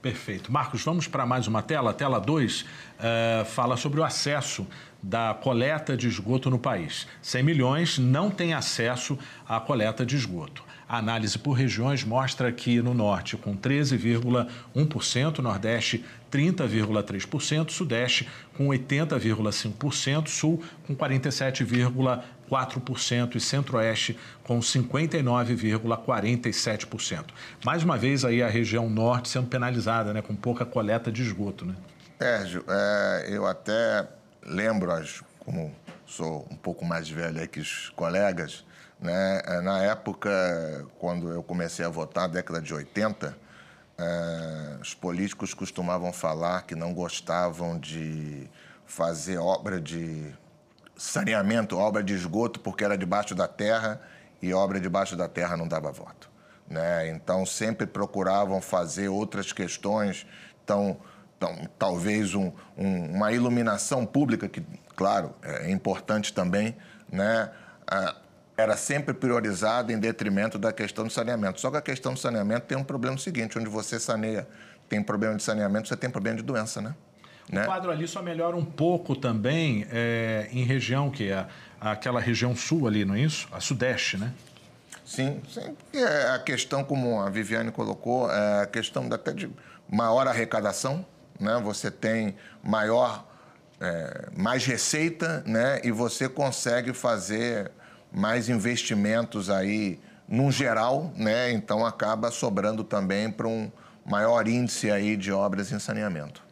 Perfeito. 0.00 0.52
Marcos, 0.52 0.84
vamos 0.84 1.08
para 1.08 1.26
mais 1.26 1.48
uma 1.48 1.62
tela. 1.62 1.90
A 1.90 1.94
tela 1.94 2.20
2 2.20 2.60
uh, 2.60 2.66
eh, 3.00 3.44
fala 3.44 3.76
sobre 3.76 3.98
o 3.98 4.04
acesso 4.04 4.64
da 5.02 5.34
coleta 5.34 5.96
de 5.96 6.06
esgoto 6.06 6.48
no 6.48 6.58
país. 6.58 7.06
100 7.22 7.42
milhões 7.42 7.98
não 7.98 8.30
têm 8.30 8.54
acesso 8.54 9.18
à 9.48 9.58
coleta 9.58 10.06
de 10.06 10.14
esgoto. 10.14 10.65
A 10.88 10.98
análise 10.98 11.36
por 11.36 11.54
regiões 11.54 12.04
mostra 12.04 12.52
que 12.52 12.80
no 12.80 12.94
norte, 12.94 13.36
com 13.36 13.56
13,1%, 13.56 15.38
nordeste, 15.38 16.04
30,3%, 16.30 17.70
sudeste, 17.70 18.28
com 18.56 18.68
80,5%, 18.68 20.28
sul, 20.28 20.62
com 20.86 20.94
47,4% 20.94 23.34
e 23.34 23.40
centro-oeste, 23.40 24.16
com 24.44 24.60
59,47%. 24.60 27.24
Mais 27.64 27.82
uma 27.82 27.96
vez 27.96 28.24
aí 28.24 28.40
a 28.40 28.48
região 28.48 28.88
norte 28.88 29.28
sendo 29.28 29.48
penalizada, 29.48 30.14
né, 30.14 30.22
com 30.22 30.36
pouca 30.36 30.64
coleta 30.64 31.10
de 31.10 31.22
esgoto. 31.22 31.64
Né? 31.64 31.74
Sérgio, 32.16 32.64
é, 32.68 33.26
eu 33.30 33.44
até 33.44 34.06
lembro, 34.44 34.92
como 35.40 35.74
sou 36.06 36.46
um 36.48 36.56
pouco 36.56 36.84
mais 36.84 37.10
velho 37.10 37.48
que 37.48 37.58
os 37.58 37.88
colegas, 37.96 38.64
né? 39.00 39.42
É, 39.44 39.60
na 39.60 39.82
época, 39.82 40.30
quando 40.98 41.30
eu 41.30 41.42
comecei 41.42 41.84
a 41.84 41.88
votar, 41.88 42.28
década 42.28 42.60
de 42.60 42.72
80, 42.72 43.36
é, 43.98 44.78
os 44.80 44.94
políticos 44.94 45.54
costumavam 45.54 46.12
falar 46.12 46.62
que 46.62 46.74
não 46.74 46.92
gostavam 46.92 47.78
de 47.78 48.48
fazer 48.84 49.38
obra 49.38 49.80
de 49.80 50.34
saneamento, 50.96 51.76
obra 51.76 52.02
de 52.02 52.14
esgoto, 52.14 52.60
porque 52.60 52.84
era 52.84 52.96
debaixo 52.96 53.34
da 53.34 53.48
terra 53.48 54.00
e 54.40 54.52
obra 54.52 54.80
debaixo 54.80 55.16
da 55.16 55.28
terra 55.28 55.56
não 55.56 55.66
dava 55.66 55.90
voto. 55.90 56.30
Né? 56.68 57.08
Então, 57.10 57.44
sempre 57.46 57.86
procuravam 57.86 58.60
fazer 58.60 59.08
outras 59.08 59.52
questões. 59.52 60.26
Então 60.64 60.98
talvez 61.78 62.34
um, 62.34 62.52
um, 62.76 63.14
uma 63.14 63.32
iluminação 63.32 64.06
pública, 64.06 64.48
que, 64.48 64.62
claro, 64.94 65.34
é 65.42 65.70
importante 65.70 66.32
também, 66.32 66.76
né? 67.10 67.50
Ah, 67.86 68.16
era 68.56 68.76
sempre 68.76 69.12
priorizada 69.12 69.92
em 69.92 69.98
detrimento 69.98 70.58
da 70.58 70.72
questão 70.72 71.04
do 71.04 71.10
saneamento. 71.10 71.60
Só 71.60 71.70
que 71.70 71.76
a 71.76 71.82
questão 71.82 72.14
do 72.14 72.18
saneamento 72.18 72.66
tem 72.66 72.76
um 72.76 72.84
problema 72.84 73.18
seguinte, 73.18 73.58
onde 73.58 73.68
você 73.68 74.00
saneia, 74.00 74.48
tem 74.88 75.02
problema 75.02 75.36
de 75.36 75.42
saneamento, 75.42 75.88
você 75.88 75.96
tem 75.96 76.08
problema 76.08 76.38
de 76.38 76.42
doença, 76.42 76.80
né? 76.80 76.94
O 77.50 77.54
né? 77.54 77.64
quadro 77.64 77.90
ali 77.90 78.08
só 78.08 78.22
melhora 78.22 78.56
um 78.56 78.64
pouco 78.64 79.14
também 79.14 79.86
é, 79.90 80.48
em 80.50 80.64
região 80.64 81.10
que 81.10 81.30
é 81.30 81.46
aquela 81.80 82.20
região 82.20 82.56
sul 82.56 82.88
ali, 82.88 83.04
não 83.04 83.14
é 83.14 83.20
isso? 83.20 83.46
A 83.52 83.60
sudeste, 83.60 84.16
né? 84.16 84.32
Sim, 85.04 85.40
sim. 85.48 85.76
É 85.92 86.30
a 86.30 86.38
questão, 86.40 86.82
como 86.82 87.20
a 87.20 87.30
Viviane 87.30 87.70
colocou, 87.70 88.28
é 88.30 88.62
a 88.62 88.66
questão 88.66 89.08
até 89.12 89.32
de 89.32 89.48
maior 89.88 90.26
arrecadação, 90.26 91.06
né? 91.38 91.60
Você 91.62 91.90
tem 91.90 92.34
maior, 92.62 93.24
é, 93.80 94.28
mais 94.36 94.64
receita, 94.64 95.44
né? 95.46 95.80
E 95.84 95.92
você 95.92 96.28
consegue 96.28 96.92
fazer 96.92 97.70
mais 98.12 98.48
investimentos 98.48 99.50
aí 99.50 100.00
no 100.28 100.50
geral, 100.50 101.12
né? 101.16 101.52
Então 101.52 101.84
acaba 101.84 102.30
sobrando 102.30 102.82
também 102.82 103.30
para 103.30 103.46
um 103.46 103.70
maior 104.04 104.46
índice 104.46 104.90
aí 104.90 105.16
de 105.16 105.32
obras 105.32 105.72
em 105.72 105.78
saneamento. 105.78 106.45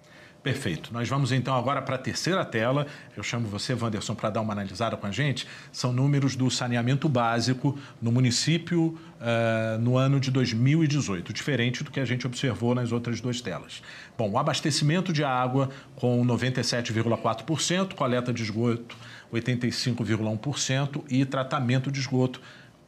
Perfeito. 0.45 0.93
Nós 0.93 1.09
vamos 1.09 1.33
então 1.33 1.57
agora 1.57 1.81
para 1.81 1.95
a 1.95 1.99
terceira 1.99 2.45
tela. 2.45 2.87
Eu 3.17 3.23
chamo 3.23 3.49
você, 3.49 3.73
Wanderson, 3.73 4.15
para 4.15 4.29
dar 4.29 4.43
uma 4.43 4.53
analisada 4.53 4.95
com 4.95 5.07
a 5.07 5.11
gente. 5.11 5.49
São 5.73 5.91
números 5.91 6.37
do 6.37 6.51
saneamento 6.51 7.09
básico 7.09 7.79
no 8.01 8.13
município 8.13 8.99
uh, 9.19 9.79
no 9.81 9.97
ano 9.97 10.21
de 10.21 10.31
2018, 10.31 11.33
diferente 11.33 11.83
do 11.83 11.91
que 11.91 11.99
a 11.99 12.05
gente 12.05 12.27
observou 12.27 12.75
nas 12.75 12.93
outras 12.93 13.23
duas 13.23 13.41
telas. 13.41 13.83
Bom, 14.19 14.33
o 14.33 14.39
abastecimento 14.39 15.15
de 15.15 15.25
água 15.25 15.71
com 15.97 16.23
97,4%, 16.27 17.95
coleta 17.95 18.31
de 18.31 18.43
esgoto 18.43 18.95
85,1% 19.33 21.05
e 21.09 21.25
tratamento 21.25 21.91
de 21.91 22.01
esgoto 22.01 22.39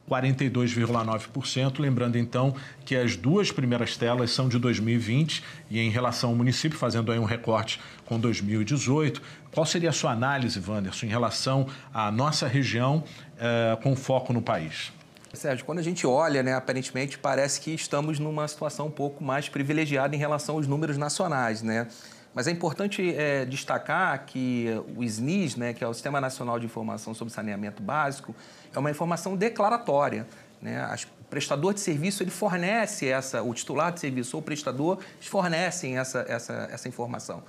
42,9%. 0.09 1.79
Lembrando 1.79 2.17
então 2.17 2.55
que 2.85 2.95
as 2.95 3.15
duas 3.15 3.51
primeiras 3.51 3.97
telas 3.97 4.31
são 4.31 4.47
de 4.47 4.57
2020 4.57 5.43
e 5.69 5.79
em 5.79 5.89
relação 5.89 6.29
ao 6.29 6.35
município, 6.35 6.77
fazendo 6.77 7.11
aí 7.11 7.19
um 7.19 7.25
recorte 7.25 7.79
com 8.05 8.19
2018. 8.19 9.21
Qual 9.51 9.65
seria 9.65 9.89
a 9.89 9.93
sua 9.93 10.11
análise, 10.11 10.61
Wanderson, 10.65 11.05
em 11.05 11.09
relação 11.09 11.67
à 11.93 12.11
nossa 12.11 12.47
região 12.47 13.03
eh, 13.39 13.77
com 13.81 13.95
foco 13.95 14.31
no 14.31 14.41
país? 14.41 14.91
Sérgio, 15.33 15.65
quando 15.65 15.79
a 15.79 15.83
gente 15.83 16.07
olha, 16.07 16.41
né, 16.41 16.53
aparentemente 16.53 17.17
parece 17.17 17.61
que 17.61 17.71
estamos 17.71 18.17
numa 18.17 18.47
situação 18.47 18.87
um 18.87 18.91
pouco 18.91 19.23
mais 19.23 19.47
privilegiada 19.47 20.15
em 20.15 20.19
relação 20.19 20.55
aos 20.55 20.67
números 20.67 20.97
nacionais, 20.97 21.61
né? 21.61 21.87
Mas 22.33 22.47
é 22.47 22.51
importante 22.51 23.15
é, 23.15 23.45
destacar 23.45 24.25
que 24.25 24.67
o 24.95 25.03
SNIS, 25.03 25.55
né, 25.55 25.73
que 25.73 25.83
é 25.83 25.87
o 25.87 25.93
Sistema 25.93 26.21
Nacional 26.21 26.59
de 26.59 26.65
Informação 26.65 27.13
sobre 27.13 27.33
Saneamento 27.33 27.81
Básico, 27.81 28.35
é 28.73 28.77
uma 28.77 28.91
informação 28.91 29.35
declaratória. 29.35 30.27
Né? 30.61 30.79
As, 30.81 31.03
o 31.03 31.07
prestador 31.29 31.73
de 31.73 31.79
serviço 31.79 32.23
ele 32.23 32.29
fornece 32.29 33.07
essa, 33.07 33.41
o 33.41 33.53
titular 33.53 33.91
de 33.91 33.99
serviço 33.99 34.37
ou 34.37 34.41
o 34.41 34.43
prestador 34.43 34.99
fornecem 35.19 35.97
essa, 35.97 36.25
essa, 36.27 36.69
essa 36.71 36.87
informação. 36.87 37.43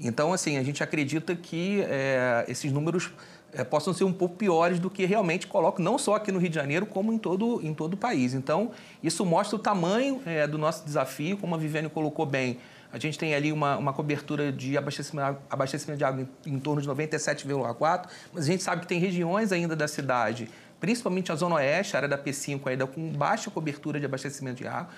Então, 0.00 0.32
assim, 0.32 0.56
a 0.56 0.62
gente 0.62 0.82
acredita 0.82 1.34
que 1.34 1.82
é, 1.82 2.44
esses 2.46 2.70
números 2.70 3.10
é, 3.52 3.64
possam 3.64 3.92
ser 3.92 4.04
um 4.04 4.12
pouco 4.12 4.36
piores 4.36 4.78
do 4.78 4.88
que 4.88 5.04
realmente 5.04 5.46
colocam, 5.46 5.84
não 5.84 5.98
só 5.98 6.14
aqui 6.14 6.30
no 6.30 6.38
Rio 6.38 6.48
de 6.48 6.54
Janeiro, 6.54 6.86
como 6.86 7.12
em 7.12 7.18
todo, 7.18 7.60
em 7.62 7.74
todo 7.74 7.94
o 7.94 7.96
país. 7.96 8.34
Então, 8.34 8.70
isso 9.02 9.24
mostra 9.26 9.56
o 9.56 9.58
tamanho 9.58 10.20
é, 10.24 10.46
do 10.46 10.58
nosso 10.58 10.84
desafio, 10.84 11.36
como 11.36 11.54
a 11.54 11.58
Viviane 11.58 11.88
colocou 11.88 12.24
bem. 12.24 12.58
A 12.92 12.98
gente 12.98 13.18
tem 13.18 13.34
ali 13.34 13.52
uma, 13.52 13.76
uma 13.76 13.92
cobertura 13.92 14.50
de 14.50 14.76
abastecimento, 14.76 15.38
abastecimento 15.50 15.98
de 15.98 16.04
água 16.04 16.26
em, 16.46 16.54
em 16.54 16.58
torno 16.58 16.80
de 16.80 16.88
97,4%, 16.88 18.06
mas 18.32 18.44
a 18.44 18.46
gente 18.46 18.62
sabe 18.62 18.82
que 18.82 18.86
tem 18.86 18.98
regiões 18.98 19.52
ainda 19.52 19.76
da 19.76 19.86
cidade, 19.86 20.48
principalmente 20.80 21.30
a 21.30 21.34
Zona 21.34 21.56
Oeste, 21.56 21.96
a 21.96 21.98
área 21.98 22.08
da 22.08 22.18
P5, 22.18 22.66
ainda 22.66 22.86
com 22.86 23.12
baixa 23.12 23.50
cobertura 23.50 24.00
de 24.00 24.06
abastecimento 24.06 24.56
de 24.56 24.66
água, 24.66 24.88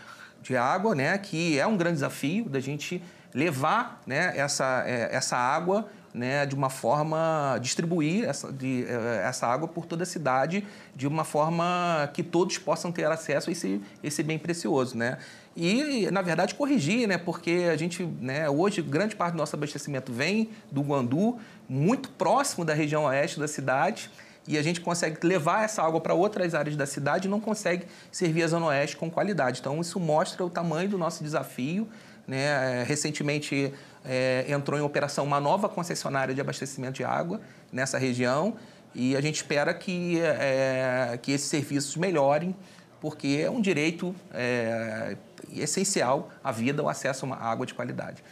de 0.43 0.57
água 0.57 0.95
né, 0.95 1.19
que 1.19 1.59
é 1.59 1.67
um 1.67 1.77
grande 1.77 1.95
desafio 1.95 2.49
da 2.49 2.61
gente 2.61 3.03
levar 3.35 4.01
né, 4.07 4.37
essa, 4.37 4.85
é, 4.87 5.15
essa 5.15 5.37
água 5.37 5.89
né, 6.13 6.45
de 6.45 6.55
uma 6.55 6.71
forma, 6.71 7.59
distribuir 7.61 8.25
essa, 8.29 8.53
de, 8.53 8.85
é, 8.89 9.23
essa 9.27 9.47
água 9.47 9.69
por 9.69 9.87
toda 9.87 10.03
a 10.03 10.07
cidade 10.07 10.67
de 10.95 11.07
uma 11.07 11.25
forma 11.25 12.11
que 12.13 12.23
todos 12.23 12.59
possam 12.59 12.91
ter 12.91 13.05
acesso 13.05 13.51
a 13.51 13.53
esse, 13.53 13.81
esse 14.03 14.23
bem 14.23 14.39
precioso. 14.39 14.97
Né? 14.97 15.19
E, 15.57 16.09
na 16.11 16.23
verdade, 16.23 16.55
corrigir, 16.55 17.09
né? 17.09 17.19
Porque 17.19 17.69
a 17.71 17.77
gente, 17.77 18.05
né, 18.21 18.49
hoje, 18.49 18.81
grande 18.83 19.17
parte 19.17 19.35
do 19.35 19.39
nosso 19.39 19.55
abastecimento 19.57 20.13
vem 20.13 20.51
do 20.71 20.81
Guandu, 20.81 21.39
muito 21.69 22.09
próximo 22.11 22.65
da 22.65 22.73
região 22.73 23.05
oeste 23.05 23.39
da 23.41 23.49
cidade, 23.49 24.11
e 24.47 24.57
a 24.57 24.63
gente 24.63 24.81
consegue 24.81 25.25
levar 25.27 25.65
essa 25.65 25.83
água 25.83 26.01
para 26.01 26.15
outras 26.15 26.55
áreas 26.55 26.77
da 26.77 26.87
cidade 26.87 27.29
e 27.29 27.31
não 27.31 27.41
consegue 27.41 27.87
servir 28.11 28.43
a 28.43 28.49
Zona 28.49 28.67
Oeste 28.67 28.97
com 28.97 29.11
qualidade. 29.11 29.61
Então, 29.61 29.81
isso 29.81 30.01
mostra 30.01 30.45
o 30.45 30.51
tamanho 30.51 30.89
do 30.89 30.99
nosso 30.99 31.23
desafio. 31.23 31.87
Né? 32.27 32.85
Recentemente 32.85 33.73
é, 34.05 34.47
entrou 34.49 34.79
em 34.79 34.83
operação 34.83 35.25
uma 35.25 35.41
nova 35.41 35.69
concessionária 35.69 36.35
de 36.35 36.41
abastecimento 36.41 36.95
de 36.95 37.05
água 37.05 37.41
nessa 37.73 37.99
região 37.99 38.57
e 38.95 39.17
a 39.17 39.21
gente 39.21 39.37
espera 39.37 39.73
que, 39.73 40.21
é, 40.21 41.19
que 41.23 41.33
esses 41.33 41.49
serviços 41.49 41.97
melhorem, 41.97 42.55
porque 43.01 43.41
é 43.45 43.51
um 43.51 43.61
direito 43.61 44.15
é, 44.33 45.17
essencial 45.59 46.31
à 46.45 46.53
vida 46.53 46.83
o 46.83 46.89
acesso 46.89 47.25
a 47.25 47.27
uma 47.27 47.37
água 47.37 47.65
de 47.65 47.75
qualidade. 47.75 48.23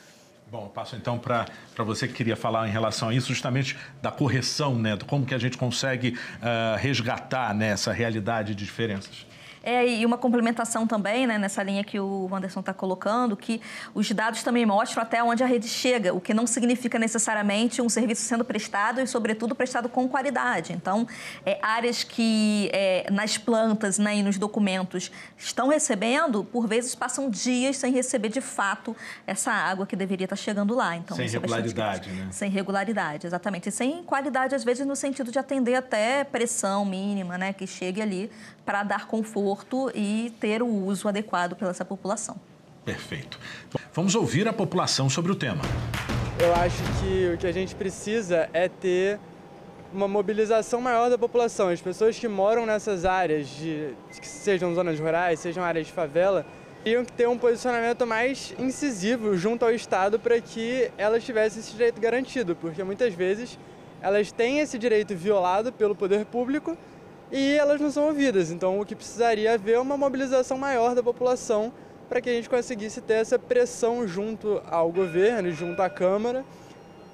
Bom, 0.50 0.64
eu 0.64 0.68
passo 0.70 0.96
então 0.96 1.18
para 1.18 1.46
você 1.84 2.08
que 2.08 2.14
queria 2.14 2.36
falar 2.36 2.66
em 2.66 2.70
relação 2.70 3.10
a 3.10 3.14
isso, 3.14 3.28
justamente 3.28 3.76
da 4.00 4.10
correção, 4.10 4.74
né, 4.74 4.96
como 5.06 5.26
que 5.26 5.34
a 5.34 5.38
gente 5.38 5.58
consegue 5.58 6.16
uh, 6.16 6.76
resgatar 6.78 7.54
né, 7.54 7.68
essa 7.68 7.92
realidade 7.92 8.54
de 8.54 8.64
diferenças. 8.64 9.26
É, 9.62 9.86
e 9.86 10.06
uma 10.06 10.18
complementação 10.18 10.86
também, 10.86 11.26
né, 11.26 11.38
nessa 11.38 11.62
linha 11.62 11.82
que 11.84 11.98
o 11.98 12.28
Anderson 12.32 12.60
está 12.60 12.72
colocando, 12.72 13.36
que 13.36 13.60
os 13.94 14.10
dados 14.10 14.42
também 14.42 14.64
mostram 14.64 15.02
até 15.02 15.22
onde 15.22 15.42
a 15.42 15.46
rede 15.46 15.68
chega, 15.68 16.14
o 16.14 16.20
que 16.20 16.32
não 16.32 16.46
significa 16.46 16.98
necessariamente 16.98 17.82
um 17.82 17.88
serviço 17.88 18.22
sendo 18.22 18.44
prestado 18.44 19.00
e, 19.00 19.06
sobretudo, 19.06 19.54
prestado 19.54 19.88
com 19.88 20.08
qualidade. 20.08 20.72
Então, 20.72 21.06
é, 21.44 21.58
áreas 21.62 22.04
que 22.04 22.70
é, 22.72 23.06
nas 23.10 23.36
plantas 23.36 23.98
né, 23.98 24.16
e 24.16 24.22
nos 24.22 24.38
documentos 24.38 25.10
estão 25.36 25.68
recebendo, 25.68 26.44
por 26.44 26.66
vezes 26.66 26.94
passam 26.94 27.30
dias 27.30 27.76
sem 27.76 27.92
receber 27.92 28.28
de 28.28 28.40
fato 28.40 28.96
essa 29.26 29.52
água 29.52 29.86
que 29.86 29.96
deveria 29.96 30.24
estar 30.24 30.36
chegando 30.36 30.74
lá. 30.74 30.96
Então, 30.96 31.16
sem 31.16 31.26
é 31.26 31.28
regularidade, 31.28 32.10
né? 32.10 32.28
Sem 32.30 32.50
regularidade, 32.50 33.26
exatamente. 33.26 33.68
E 33.68 33.72
sem 33.72 34.02
qualidade, 34.02 34.54
às 34.54 34.64
vezes, 34.64 34.86
no 34.86 34.96
sentido 34.96 35.30
de 35.30 35.38
atender 35.38 35.74
até 35.74 36.24
pressão 36.24 36.84
mínima, 36.84 37.38
né, 37.38 37.52
que 37.52 37.66
chegue 37.66 38.00
ali 38.00 38.30
para 38.68 38.82
dar 38.82 39.06
conforto 39.06 39.90
e 39.94 40.30
ter 40.38 40.62
o 40.62 40.66
uso 40.66 41.08
adequado 41.08 41.56
pela 41.56 41.70
essa 41.70 41.86
população. 41.86 42.36
Perfeito. 42.84 43.40
Vamos 43.94 44.14
ouvir 44.14 44.46
a 44.46 44.52
população 44.52 45.08
sobre 45.08 45.32
o 45.32 45.34
tema. 45.34 45.62
Eu 46.38 46.54
acho 46.54 46.76
que 47.00 47.32
o 47.32 47.38
que 47.38 47.46
a 47.46 47.52
gente 47.52 47.74
precisa 47.74 48.46
é 48.52 48.68
ter 48.68 49.18
uma 49.90 50.06
mobilização 50.06 50.82
maior 50.82 51.08
da 51.08 51.16
população. 51.16 51.70
As 51.70 51.80
pessoas 51.80 52.18
que 52.18 52.28
moram 52.28 52.66
nessas 52.66 53.06
áreas, 53.06 53.48
de, 53.48 53.94
que 54.20 54.28
sejam 54.28 54.74
zonas 54.74 55.00
rurais, 55.00 55.40
sejam 55.40 55.64
áreas 55.64 55.86
de 55.86 55.92
favela, 55.94 56.44
teriam 56.84 57.06
que 57.06 57.12
ter 57.12 57.26
um 57.26 57.38
posicionamento 57.38 58.06
mais 58.06 58.54
incisivo 58.58 59.34
junto 59.34 59.64
ao 59.64 59.72
Estado 59.72 60.18
para 60.18 60.38
que 60.42 60.90
elas 60.98 61.24
tivessem 61.24 61.60
esse 61.60 61.72
direito 61.72 61.98
garantido, 61.98 62.54
porque 62.54 62.84
muitas 62.84 63.14
vezes 63.14 63.58
elas 64.02 64.30
têm 64.30 64.58
esse 64.58 64.78
direito 64.78 65.16
violado 65.16 65.72
pelo 65.72 65.94
poder 65.94 66.26
público 66.26 66.76
e 67.30 67.56
elas 67.56 67.80
não 67.80 67.90
são 67.90 68.06
ouvidas. 68.06 68.50
Então, 68.50 68.80
o 68.80 68.86
que 68.86 68.94
precisaria 68.94 69.52
haver 69.52 69.74
é 69.74 69.80
uma 69.80 69.96
mobilização 69.96 70.56
maior 70.56 70.94
da 70.94 71.02
população 71.02 71.72
para 72.08 72.20
que 72.20 72.30
a 72.30 72.32
gente 72.32 72.48
conseguisse 72.48 73.00
ter 73.00 73.14
essa 73.14 73.38
pressão 73.38 74.06
junto 74.08 74.62
ao 74.70 74.90
governo, 74.90 75.50
junto 75.52 75.80
à 75.82 75.90
Câmara, 75.90 76.44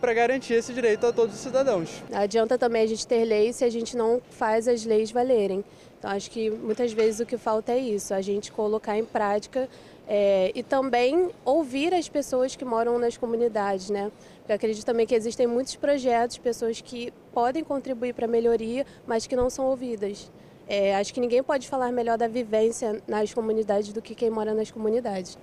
para 0.00 0.12
garantir 0.12 0.54
esse 0.54 0.72
direito 0.72 1.06
a 1.06 1.12
todos 1.12 1.34
os 1.34 1.40
cidadãos. 1.40 2.02
Adianta 2.12 2.56
também 2.58 2.82
a 2.82 2.86
gente 2.86 3.06
ter 3.06 3.24
leis 3.24 3.56
se 3.56 3.64
a 3.64 3.70
gente 3.70 3.96
não 3.96 4.20
faz 4.30 4.68
as 4.68 4.84
leis 4.84 5.10
valerem. 5.10 5.64
Então, 5.98 6.10
acho 6.10 6.30
que 6.30 6.50
muitas 6.50 6.92
vezes 6.92 7.20
o 7.20 7.26
que 7.26 7.36
falta 7.36 7.72
é 7.72 7.78
isso, 7.78 8.12
a 8.12 8.20
gente 8.20 8.52
colocar 8.52 8.96
em 8.96 9.04
prática 9.04 9.68
é, 10.06 10.52
e 10.54 10.62
também 10.62 11.30
ouvir 11.44 11.94
as 11.94 12.08
pessoas 12.08 12.54
que 12.54 12.64
moram 12.64 12.98
nas 12.98 13.16
comunidades, 13.16 13.88
né? 13.88 14.12
Eu 14.46 14.54
acredito 14.54 14.84
também 14.84 15.06
que 15.06 15.14
existem 15.14 15.46
muitos 15.46 15.74
projetos, 15.76 16.36
pessoas 16.36 16.80
que 16.82 17.10
podem 17.34 17.64
contribuir 17.64 18.14
para 18.14 18.26
a 18.26 18.28
melhoria, 18.28 18.86
mas 19.06 19.26
que 19.26 19.34
não 19.34 19.50
são 19.50 19.66
ouvidas. 19.66 20.30
É, 20.66 20.96
acho 20.96 21.12
que 21.12 21.20
ninguém 21.20 21.42
pode 21.42 21.68
falar 21.68 21.92
melhor 21.92 22.16
da 22.16 22.28
vivência 22.28 23.02
nas 23.06 23.34
comunidades 23.34 23.92
do 23.92 24.00
que 24.00 24.14
quem 24.14 24.30
mora 24.30 24.54
nas 24.54 24.70
comunidades. 24.70 25.36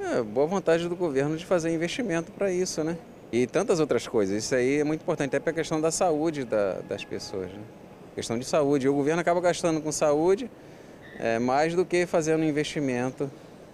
É, 0.00 0.22
boa 0.22 0.46
vontade 0.46 0.88
do 0.88 0.96
governo 0.96 1.36
de 1.36 1.44
fazer 1.44 1.70
investimento 1.74 2.32
para 2.32 2.50
isso, 2.50 2.82
né? 2.82 2.96
E 3.30 3.46
tantas 3.46 3.80
outras 3.80 4.06
coisas. 4.06 4.44
Isso 4.44 4.54
aí 4.54 4.78
é 4.78 4.84
muito 4.84 5.02
importante, 5.02 5.28
até 5.28 5.40
para 5.40 5.50
a 5.50 5.54
questão 5.54 5.80
da 5.80 5.90
saúde 5.90 6.44
da, 6.44 6.80
das 6.88 7.04
pessoas. 7.04 7.50
Né? 7.50 7.60
Questão 8.14 8.38
de 8.38 8.44
saúde. 8.44 8.86
E 8.86 8.88
o 8.88 8.94
governo 8.94 9.20
acaba 9.20 9.40
gastando 9.40 9.80
com 9.80 9.90
saúde 9.90 10.50
é, 11.18 11.38
mais 11.38 11.74
do 11.74 11.84
que 11.84 12.06
fazendo 12.06 12.44
investimento 12.44 13.30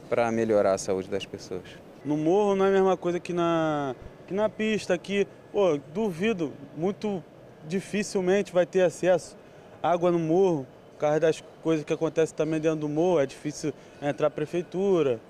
para 0.09 0.31
melhorar 0.33 0.75
a 0.75 0.79
saúde 0.79 1.09
das 1.09 1.27
pessoas. 1.27 1.65
No 2.05 2.17
morro 2.17 2.55
não 2.57 2.67
é 2.67 2.69
a 2.69 2.73
mesma 2.73 2.97
coisa 2.97 3.19
que 3.21 3.33
na, 3.33 3.95
que 4.27 4.35
na 4.35 4.49
pista 4.49 4.95
aqui, 4.95 5.27
pô, 5.53 5.79
duvido, 5.93 6.53
muito 6.77 7.23
dificilmente 7.69 8.53
vai 8.53 8.67
ter 8.67 8.83
acesso 8.83 9.37
água 9.83 10.11
no 10.11 10.19
morro, 10.19 10.67
por 10.95 11.01
causa 11.01 11.21
das 11.21 11.45
coisas 11.63 11.85
que 11.85 11.93
acontecem 11.93 12.35
também 12.35 12.59
dentro 12.59 12.81
do 12.81 12.89
morro, 12.89 13.21
é 13.21 13.27
difícil 13.27 13.73
entrar 14.03 14.27
a 14.27 14.31
prefeitura, 14.31 15.21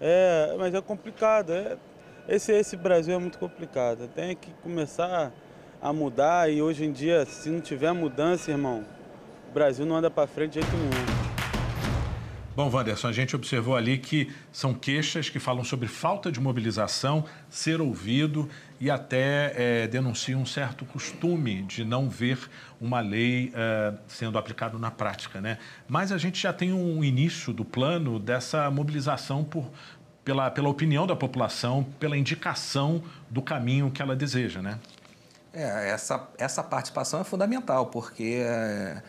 é, 0.00 0.54
mas 0.56 0.74
é 0.74 0.80
complicado, 0.80 1.52
é, 1.52 1.76
esse, 2.28 2.52
esse 2.52 2.76
Brasil 2.76 3.14
é 3.14 3.18
muito 3.18 3.38
complicado, 3.38 4.08
tem 4.14 4.36
que 4.36 4.50
começar 4.62 5.32
a 5.82 5.92
mudar 5.92 6.50
e 6.50 6.62
hoje 6.62 6.84
em 6.84 6.92
dia, 6.92 7.24
se 7.24 7.48
não 7.48 7.60
tiver 7.60 7.92
mudança, 7.92 8.50
irmão, 8.50 8.84
o 9.48 9.52
Brasil 9.52 9.84
não 9.84 9.96
anda 9.96 10.10
para 10.10 10.26
frente 10.26 10.52
de 10.52 10.60
jeito 10.60 10.76
nenhum. 10.76 11.26
Bom, 12.56 12.70
Wanderson, 12.70 13.08
a 13.08 13.12
gente 13.12 13.36
observou 13.36 13.76
ali 13.76 13.98
que 13.98 14.32
são 14.50 14.72
queixas 14.72 15.28
que 15.28 15.38
falam 15.38 15.62
sobre 15.62 15.86
falta 15.86 16.32
de 16.32 16.40
mobilização, 16.40 17.22
ser 17.50 17.82
ouvido 17.82 18.48
e 18.80 18.90
até 18.90 19.52
é, 19.56 19.86
denunciam 19.86 20.40
um 20.40 20.46
certo 20.46 20.84
costume 20.84 21.62
de 21.62 21.84
não 21.84 22.08
ver 22.08 22.38
uma 22.80 23.00
lei 23.00 23.52
é, 23.54 23.94
sendo 24.06 24.38
aplicada 24.38 24.78
na 24.78 24.90
prática. 24.90 25.40
Né? 25.40 25.58
Mas 25.88 26.12
a 26.12 26.18
gente 26.18 26.40
já 26.40 26.52
tem 26.52 26.72
um 26.72 27.02
início 27.02 27.52
do 27.52 27.64
plano 27.64 28.18
dessa 28.18 28.70
mobilização 28.70 29.44
por 29.44 29.70
pela, 30.26 30.50
pela 30.50 30.68
opinião 30.68 31.06
da 31.06 31.14
população, 31.14 31.86
pela 32.00 32.16
indicação 32.16 33.00
do 33.30 33.40
caminho 33.40 33.92
que 33.92 34.02
ela 34.02 34.16
deseja, 34.16 34.60
né? 34.60 34.80
É, 35.54 35.90
essa, 35.90 36.28
essa 36.36 36.64
participação 36.64 37.20
é 37.20 37.24
fundamental, 37.24 37.86
porque, 37.86 38.42
é, 38.44 39.00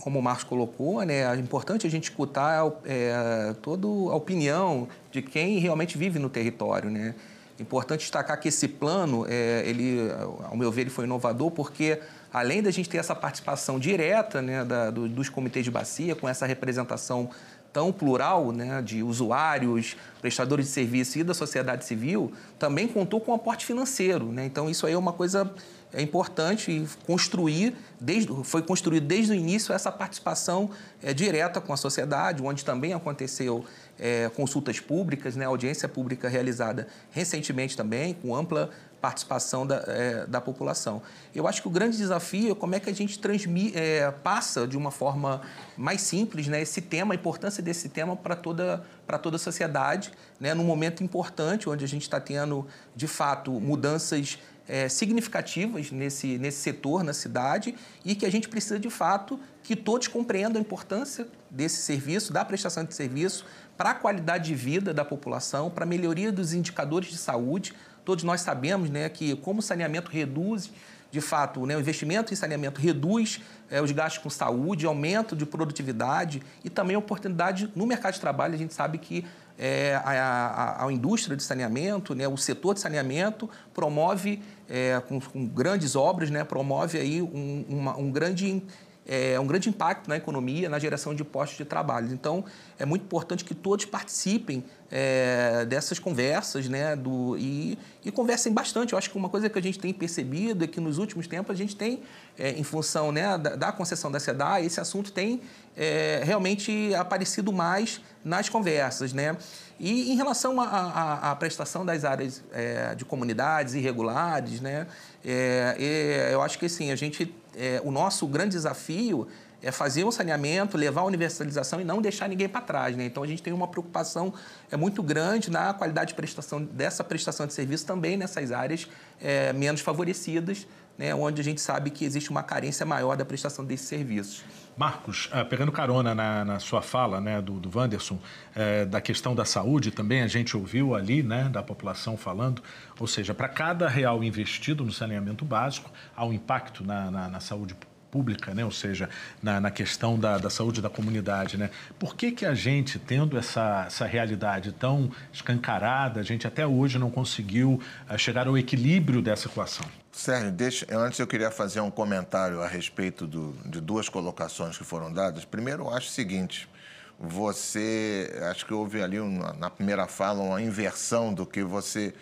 como 0.00 0.18
o 0.18 0.22
Marcos 0.22 0.42
colocou, 0.42 1.00
né, 1.02 1.32
é 1.32 1.36
importante 1.36 1.86
a 1.86 1.90
gente 1.90 2.10
escutar 2.10 2.72
é, 2.84 3.54
toda 3.62 3.86
a 3.86 4.16
opinião 4.16 4.88
de 5.12 5.22
quem 5.22 5.60
realmente 5.60 5.96
vive 5.96 6.18
no 6.18 6.28
território, 6.28 6.90
né? 6.90 7.14
Importante 7.58 8.00
destacar 8.00 8.38
que 8.38 8.48
esse 8.48 8.68
plano, 8.68 9.26
é, 9.28 9.62
ele, 9.66 10.08
ao 10.44 10.56
meu 10.56 10.70
ver, 10.70 10.82
ele 10.82 10.90
foi 10.90 11.04
inovador 11.04 11.50
porque, 11.50 12.00
além 12.32 12.62
da 12.62 12.70
gente 12.70 12.88
ter 12.88 12.98
essa 12.98 13.14
participação 13.14 13.78
direta 13.80 14.40
né, 14.40 14.64
da, 14.64 14.90
do, 14.90 15.08
dos 15.08 15.28
comitês 15.28 15.64
de 15.64 15.70
bacia, 15.70 16.14
com 16.14 16.28
essa 16.28 16.46
representação 16.46 17.30
tão 17.72 17.92
plural 17.92 18.52
né, 18.52 18.80
de 18.80 19.02
usuários, 19.02 19.96
prestadores 20.20 20.66
de 20.66 20.72
serviço 20.72 21.18
e 21.18 21.24
da 21.24 21.34
sociedade 21.34 21.84
civil, 21.84 22.32
também 22.58 22.86
contou 22.86 23.20
com 23.20 23.34
aporte 23.34 23.66
financeiro. 23.66 24.26
Né? 24.32 24.46
Então, 24.46 24.70
isso 24.70 24.86
aí 24.86 24.92
é 24.92 24.98
uma 24.98 25.12
coisa 25.12 25.52
é 25.92 26.02
importante 26.02 26.86
construir, 27.06 27.74
desde, 27.98 28.30
foi 28.44 28.60
construído 28.62 29.06
desde 29.06 29.32
o 29.32 29.34
início 29.34 29.72
essa 29.72 29.90
participação 29.90 30.70
é, 31.02 31.14
direta 31.14 31.60
com 31.60 31.72
a 31.72 31.76
sociedade, 31.76 32.42
onde 32.42 32.64
também 32.64 32.92
aconteceu 32.92 33.64
é, 33.98 34.28
consultas 34.30 34.80
públicas, 34.80 35.36
né, 35.36 35.44
audiência 35.44 35.88
pública 35.88 36.28
realizada 36.28 36.86
recentemente 37.10 37.76
também, 37.76 38.14
com 38.14 38.34
ampla 38.34 38.70
participação 39.00 39.66
da, 39.66 39.84
é, 39.86 40.26
da 40.26 40.40
população. 40.40 41.02
Eu 41.34 41.46
acho 41.46 41.62
que 41.62 41.68
o 41.68 41.70
grande 41.70 41.96
desafio 41.96 42.52
é 42.52 42.54
como 42.54 42.74
é 42.74 42.80
que 42.80 42.90
a 42.90 42.92
gente 42.92 43.18
transmi, 43.18 43.72
é, 43.74 44.10
passa 44.10 44.66
de 44.66 44.76
uma 44.76 44.90
forma 44.90 45.40
mais 45.76 46.00
simples 46.00 46.48
né, 46.48 46.60
esse 46.60 46.80
tema, 46.80 47.14
a 47.14 47.16
importância 47.16 47.62
desse 47.62 47.88
tema 47.88 48.16
para 48.16 48.34
toda, 48.34 48.84
toda 49.22 49.36
a 49.36 49.38
sociedade, 49.38 50.12
né, 50.40 50.52
num 50.52 50.64
momento 50.64 51.04
importante 51.04 51.68
onde 51.68 51.84
a 51.84 51.88
gente 51.88 52.02
está 52.02 52.20
tendo, 52.20 52.66
de 52.94 53.06
fato, 53.06 53.52
mudanças 53.52 54.38
é, 54.68 54.88
significativas 54.88 55.90
nesse, 55.90 56.36
nesse 56.36 56.58
setor, 56.58 57.02
na 57.02 57.14
cidade, 57.14 57.74
e 58.04 58.14
que 58.14 58.26
a 58.26 58.30
gente 58.30 58.48
precisa, 58.48 58.78
de 58.78 58.90
fato, 58.90 59.40
que 59.62 59.74
todos 59.74 60.08
compreendam 60.08 60.58
a 60.58 60.60
importância 60.60 61.26
desse 61.50 61.82
serviço, 61.82 62.32
da 62.32 62.44
prestação 62.44 62.84
de 62.84 62.94
serviço, 62.94 63.46
para 63.78 63.90
a 63.90 63.94
qualidade 63.94 64.48
de 64.48 64.54
vida 64.54 64.92
da 64.92 65.04
população, 65.04 65.70
para 65.70 65.84
a 65.84 65.86
melhoria 65.86 66.30
dos 66.30 66.52
indicadores 66.52 67.08
de 67.08 67.16
saúde, 67.16 67.72
Todos 68.08 68.24
nós 68.24 68.40
sabemos 68.40 68.88
né, 68.88 69.06
que 69.10 69.36
como 69.36 69.58
o 69.58 69.62
saneamento 69.62 70.10
reduz, 70.10 70.70
de 71.10 71.20
fato, 71.20 71.66
né, 71.66 71.76
o 71.76 71.80
investimento 71.80 72.32
em 72.32 72.36
saneamento 72.36 72.80
reduz 72.80 73.38
é, 73.70 73.82
os 73.82 73.92
gastos 73.92 74.22
com 74.22 74.30
saúde, 74.30 74.86
aumento 74.86 75.36
de 75.36 75.44
produtividade 75.44 76.42
e 76.64 76.70
também 76.70 76.96
oportunidade 76.96 77.70
no 77.76 77.84
mercado 77.84 78.14
de 78.14 78.20
trabalho. 78.20 78.54
A 78.54 78.56
gente 78.56 78.72
sabe 78.72 78.96
que 78.96 79.26
é, 79.58 80.00
a, 80.02 80.10
a, 80.10 80.86
a, 80.86 80.90
indústria 80.90 81.36
de 81.36 81.42
saneamento, 81.42 82.14
né, 82.14 82.26
o 82.26 82.38
setor 82.38 82.72
de 82.72 82.80
saneamento 82.80 83.50
promove, 83.74 84.42
é, 84.70 85.02
com, 85.06 85.20
com, 85.20 85.46
grandes 85.46 85.94
obras, 85.94 86.30
né, 86.30 86.44
promove 86.44 86.96
aí 86.96 87.20
um, 87.20 87.66
uma, 87.68 87.94
um 87.98 88.10
grande 88.10 88.62
é, 89.08 89.40
um 89.40 89.46
grande 89.46 89.70
impacto 89.70 90.06
na 90.06 90.16
economia, 90.16 90.68
na 90.68 90.78
geração 90.78 91.14
de 91.14 91.24
postos 91.24 91.56
de 91.56 91.64
trabalho. 91.64 92.12
Então, 92.12 92.44
é 92.78 92.84
muito 92.84 93.02
importante 93.02 93.42
que 93.42 93.54
todos 93.54 93.86
participem 93.86 94.62
é, 94.90 95.64
dessas 95.64 95.98
conversas 95.98 96.68
né, 96.68 96.94
do, 96.94 97.36
e, 97.38 97.78
e, 98.04 98.12
conversem 98.12 98.52
bastante. 98.52 98.92
Eu 98.92 98.98
acho 98.98 99.10
que 99.10 99.16
uma 99.16 99.30
coisa 99.30 99.48
que 99.48 99.58
a 99.58 99.62
gente 99.62 99.78
tem 99.78 99.94
percebido 99.94 100.62
é 100.62 100.66
que 100.66 100.78
nos 100.78 100.98
últimos 100.98 101.26
tempos 101.26 101.54
a 101.54 101.58
gente 101.58 101.74
tem, 101.74 102.02
é, 102.38 102.50
em 102.50 102.62
função 102.62 103.10
né, 103.10 103.38
da, 103.38 103.56
da, 103.56 103.72
concessão 103.72 104.10
da 104.10 104.20
SEDA, 104.20 104.60
esse 104.60 104.78
assunto 104.78 105.10
tem 105.10 105.40
é, 105.74 106.20
realmente 106.22 106.94
aparecido 106.94 107.50
mais 107.50 108.02
nas 108.22 108.50
conversas. 108.50 109.14
Né? 109.14 109.36
E 109.78 110.12
em 110.12 110.16
relação 110.16 110.60
à 110.60 111.36
prestação 111.38 111.86
das 111.86 112.04
áreas 112.04 112.42
é, 112.52 112.94
de 112.94 113.04
comunidades 113.04 113.74
irregulares, 113.74 114.60
né, 114.60 114.86
é, 115.24 116.30
eu 116.32 116.42
acho 116.42 116.58
que 116.58 116.66
assim, 116.66 116.90
a 116.90 116.96
gente 116.96 117.32
é, 117.56 117.80
o 117.84 117.90
nosso 117.90 118.26
grande 118.26 118.50
desafio 118.50 119.26
é 119.60 119.72
fazer 119.72 120.04
o 120.04 120.12
saneamento, 120.12 120.76
levar 120.76 121.00
a 121.00 121.04
universalização 121.04 121.80
e 121.80 121.84
não 121.84 122.00
deixar 122.00 122.28
ninguém 122.28 122.48
para 122.48 122.60
trás. 122.60 122.96
Né? 122.96 123.04
Então, 123.06 123.22
a 123.22 123.26
gente 123.26 123.42
tem 123.42 123.52
uma 123.52 123.66
preocupação 123.66 124.32
é, 124.70 124.76
muito 124.76 125.02
grande 125.02 125.50
na 125.50 125.74
qualidade 125.74 126.10
de 126.10 126.14
prestação 126.14 126.62
dessa 126.62 127.02
prestação 127.02 127.46
de 127.46 127.52
serviço 127.52 127.84
também 127.84 128.16
nessas 128.16 128.52
áreas 128.52 128.88
é, 129.20 129.52
menos 129.52 129.80
favorecidas, 129.80 130.66
né? 130.98 131.14
onde 131.14 131.40
a 131.40 131.44
gente 131.44 131.60
sabe 131.60 131.90
que 131.90 132.04
existe 132.04 132.28
uma 132.28 132.42
carência 132.42 132.84
maior 132.84 133.16
da 133.16 133.24
prestação 133.24 133.64
desses 133.64 133.86
serviços. 133.86 134.44
Marcos, 134.76 135.26
uh, 135.26 135.44
pegando 135.44 135.72
carona 135.72 136.14
na, 136.14 136.44
na, 136.44 136.58
sua 136.60 136.82
fala, 136.82 137.20
né, 137.20 137.40
do, 137.40 137.58
do 137.58 137.76
Wanderson, 137.76 138.14
uh, 138.14 138.86
da 138.86 139.00
questão 139.00 139.34
da 139.34 139.44
saúde 139.44 139.90
também, 139.90 140.22
a 140.22 140.28
gente 140.28 140.56
ouviu 140.56 140.94
ali, 140.94 141.22
né, 141.22 141.48
da 141.48 141.62
população 141.62 142.16
falando, 142.16 142.62
ou 142.98 143.06
seja, 143.06 143.34
para 143.34 143.48
cada 143.48 143.88
real 143.88 144.22
investido 144.22 144.84
no 144.84 144.92
saneamento 144.92 145.44
básico, 145.44 145.90
há 146.16 146.24
um 146.24 146.32
impacto 146.32 146.84
na, 146.84 147.10
na, 147.10 147.28
na 147.28 147.40
saúde 147.40 147.74
pública, 148.10 148.54
né? 148.54 148.64
ou 148.64 148.70
seja, 148.70 149.08
na, 149.42 149.60
na 149.60 149.70
questão 149.70 150.18
da, 150.18 150.38
da, 150.38 150.50
saúde 150.50 150.80
da 150.80 150.88
comunidade. 150.88 151.56
Né? 151.56 151.70
Por 151.98 152.14
que, 152.14 152.32
que 152.32 152.46
a 152.46 152.54
gente, 152.54 152.98
tendo 152.98 153.36
essa, 153.36 153.84
essa 153.86 154.06
realidade 154.06 154.72
tão 154.72 155.10
escancarada, 155.32 156.20
a 156.20 156.22
gente 156.22 156.46
até 156.46 156.66
hoje 156.66 156.98
não 156.98 157.10
conseguiu 157.10 157.80
uh, 158.10 158.18
chegar 158.18 158.46
ao 158.46 158.56
equilíbrio 158.56 159.20
dessa 159.20 159.48
equação? 159.48 159.86
Sérgio, 160.18 160.50
deixa, 160.50 160.84
antes 160.90 161.20
eu 161.20 161.28
queria 161.28 161.48
fazer 161.48 161.80
um 161.80 161.92
comentário 161.92 162.60
a 162.60 162.66
respeito 162.66 163.24
do, 163.24 163.52
de 163.64 163.80
duas 163.80 164.08
colocações 164.08 164.76
que 164.76 164.82
foram 164.82 165.12
dadas. 165.12 165.44
Primeiro, 165.44 165.84
eu 165.84 165.90
acho 165.90 166.08
o 166.08 166.10
seguinte: 166.10 166.68
você, 167.16 168.36
acho 168.50 168.66
que 168.66 168.74
houve 168.74 169.00
ali 169.00 169.20
na 169.56 169.70
primeira 169.70 170.08
fala 170.08 170.42
uma 170.42 170.60
inversão 170.60 171.32
do 171.32 171.46
que 171.46 171.62
você 171.62 172.12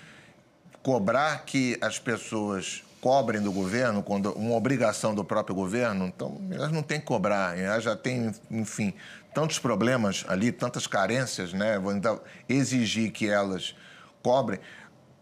cobrar 0.83 1.47
que 1.47 1.79
as 1.81 1.99
pessoas 1.99 2.85
cobrem 3.01 3.41
do 3.41 3.51
governo, 3.51 4.03
quando 4.03 4.31
uma 4.33 4.57
obrigação 4.57 5.15
do 5.15 5.25
próprio 5.25 5.57
governo, 5.57 6.05
então 6.07 6.39
elas 6.51 6.71
não 6.71 6.83
têm 6.83 7.01
que 7.01 7.07
cobrar, 7.07 7.59
elas 7.59 7.83
já 7.83 7.97
têm, 7.97 8.31
enfim, 8.51 8.93
tantos 9.35 9.59
problemas 9.59 10.23
ali, 10.29 10.53
tantas 10.53 10.87
carências, 10.87 11.55
né? 11.55 11.79
Vou 11.79 11.95
exigir 12.47 13.11
que 13.11 13.27
elas 13.27 13.75
cobrem. 14.23 14.61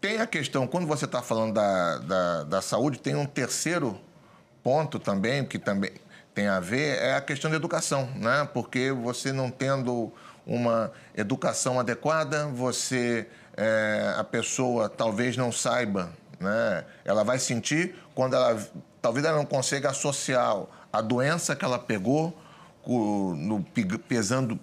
Tem 0.05 0.21
a 0.21 0.27
questão, 0.27 0.67
quando 0.67 0.85
você 0.85 1.05
está 1.05 1.19
falando 1.19 1.55
da, 1.55 1.97
da, 1.97 2.43
da, 2.43 2.61
saúde, 2.61 2.99
tem 2.99 3.15
um 3.15 3.25
terceiro 3.25 3.99
ponto 4.61 4.99
também, 4.99 5.43
que 5.43 5.57
também 5.57 5.93
tem 6.31 6.47
a 6.47 6.59
ver, 6.59 6.99
é 6.99 7.15
a 7.15 7.21
questão 7.21 7.49
da 7.49 7.57
educação, 7.57 8.07
né? 8.15 8.47
Porque 8.53 8.91
você 8.91 9.31
não 9.31 9.49
tendo 9.49 10.13
uma 10.45 10.91
educação 11.17 11.79
adequada, 11.79 12.45
você, 12.45 13.27
é, 13.57 14.13
a 14.15 14.23
pessoa 14.23 14.87
talvez 14.87 15.35
não 15.37 15.51
saiba, 15.51 16.11
né? 16.39 16.85
Ela 17.03 17.23
vai 17.23 17.39
sentir 17.39 17.95
quando 18.13 18.35
ela, 18.35 18.63
talvez 19.01 19.25
ela 19.25 19.37
não 19.37 19.45
consiga 19.45 19.89
associar 19.89 20.55
a 20.93 21.01
doença 21.01 21.55
que 21.55 21.65
ela 21.65 21.79
pegou 21.79 22.31
no, 22.85 23.65
pesando, 24.07 24.55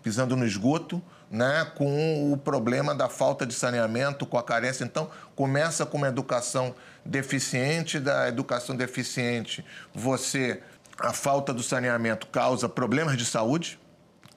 pisando 0.00 0.36
no 0.36 0.46
esgoto, 0.46 1.02
né, 1.36 1.70
com 1.74 2.32
o 2.32 2.36
problema 2.38 2.94
da 2.94 3.10
falta 3.10 3.44
de 3.44 3.52
saneamento, 3.52 4.24
com 4.24 4.38
a 4.38 4.42
carência. 4.42 4.84
Então, 4.84 5.10
começa 5.34 5.84
com 5.84 5.98
uma 5.98 6.08
educação 6.08 6.74
deficiente, 7.04 8.00
da 8.00 8.26
educação 8.26 8.74
deficiente, 8.74 9.62
você, 9.94 10.62
a 10.98 11.12
falta 11.12 11.52
do 11.52 11.62
saneamento 11.62 12.26
causa 12.28 12.70
problemas 12.70 13.18
de 13.18 13.26
saúde, 13.26 13.78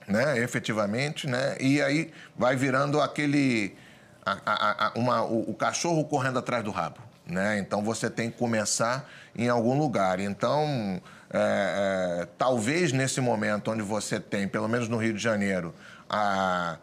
né, 0.07 0.39
efetivamente, 0.39 1.25
né, 1.25 1.55
e 1.59 1.81
aí 1.81 2.11
vai 2.37 2.57
virando 2.57 2.99
aquele, 2.99 3.77
a, 4.25 4.37
a, 4.45 4.87
a, 4.87 4.91
uma, 4.95 5.23
o, 5.23 5.51
o 5.51 5.53
cachorro 5.53 6.03
correndo 6.03 6.37
atrás 6.37 6.63
do 6.65 6.71
rabo. 6.71 6.99
Né? 7.25 7.59
Então, 7.59 7.81
você 7.81 8.09
tem 8.09 8.29
que 8.29 8.37
começar 8.37 9.07
em 9.37 9.47
algum 9.47 9.77
lugar. 9.77 10.19
Então, 10.19 10.99
é, 11.31 12.21
é, 12.23 12.27
talvez 12.37 12.91
nesse 12.91 13.21
momento 13.21 13.71
onde 13.71 13.83
você 13.83 14.19
tem, 14.19 14.47
pelo 14.47 14.67
menos 14.67 14.89
no 14.89 14.97
Rio 14.97 15.13
de 15.13 15.21
Janeiro, 15.21 15.73
a, 16.09 16.77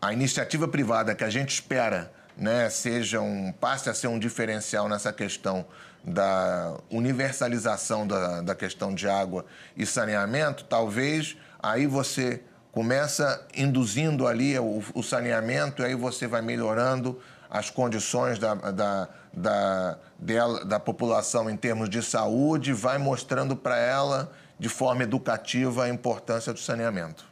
a 0.00 0.12
iniciativa 0.12 0.66
privada 0.66 1.14
que 1.14 1.24
a 1.24 1.30
gente 1.30 1.50
espera 1.50 2.12
né, 2.36 2.70
seja 2.70 3.20
um, 3.20 3.52
passe 3.52 3.90
a 3.90 3.94
ser 3.94 4.06
um 4.08 4.18
diferencial 4.18 4.88
nessa 4.88 5.12
questão 5.12 5.66
da 6.02 6.78
universalização 6.90 8.06
da, 8.06 8.40
da 8.40 8.54
questão 8.54 8.94
de 8.94 9.06
água 9.06 9.44
e 9.76 9.84
saneamento, 9.84 10.64
talvez 10.64 11.36
aí 11.62 11.86
você 11.86 12.42
começa 12.72 13.46
induzindo 13.54 14.26
ali 14.26 14.58
o, 14.58 14.82
o 14.94 15.02
saneamento 15.02 15.82
e 15.82 15.84
aí 15.84 15.94
você 15.94 16.26
vai 16.26 16.40
melhorando 16.40 17.20
as 17.50 17.68
condições 17.68 18.38
da, 18.38 18.54
da, 18.54 19.08
da, 19.34 19.98
dela, 20.18 20.64
da 20.64 20.80
população 20.80 21.50
em 21.50 21.56
termos 21.56 21.90
de 21.90 22.02
saúde, 22.02 22.72
vai 22.72 22.96
mostrando 22.96 23.56
para 23.56 23.76
ela 23.76 24.32
de 24.58 24.68
forma 24.68 25.02
educativa 25.02 25.84
a 25.84 25.88
importância 25.88 26.52
do 26.52 26.60
saneamento. 26.60 27.29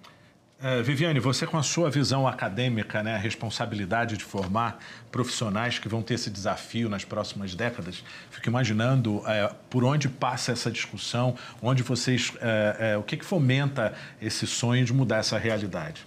É, 0.61 0.83
Viviane, 0.83 1.21
você 1.21 1.47
com 1.47 1.57
a 1.57 1.63
sua 1.63 1.89
visão 1.89 2.27
acadêmica, 2.27 3.01
né, 3.01 3.15
a 3.15 3.19
responsabilidade 3.19 4.17
de 4.17 4.25
formar 4.25 4.81
profissionais 5.11 5.79
que 5.79 5.89
vão 5.89 6.03
ter 6.03 6.15
esse 6.15 6.29
desafio 6.31 6.89
nas 6.89 7.05
próximas 7.05 7.55
décadas, 7.55 8.03
fico 8.29 8.49
imaginando 8.49 9.23
é, 9.25 9.53
por 9.71 9.85
onde 9.85 10.09
passa 10.09 10.51
essa 10.51 10.69
discussão, 10.69 11.37
onde 11.63 11.85
vocês, 11.85 12.33
é, 12.41 12.97
o 12.97 13.05
que, 13.05 13.17
que 13.17 13.25
fomenta 13.25 13.95
esse 14.21 14.49
sonho 14.49 14.85
de 14.85 14.93
mudar 14.93 15.19
essa 15.19 15.39
realidade? 15.39 16.05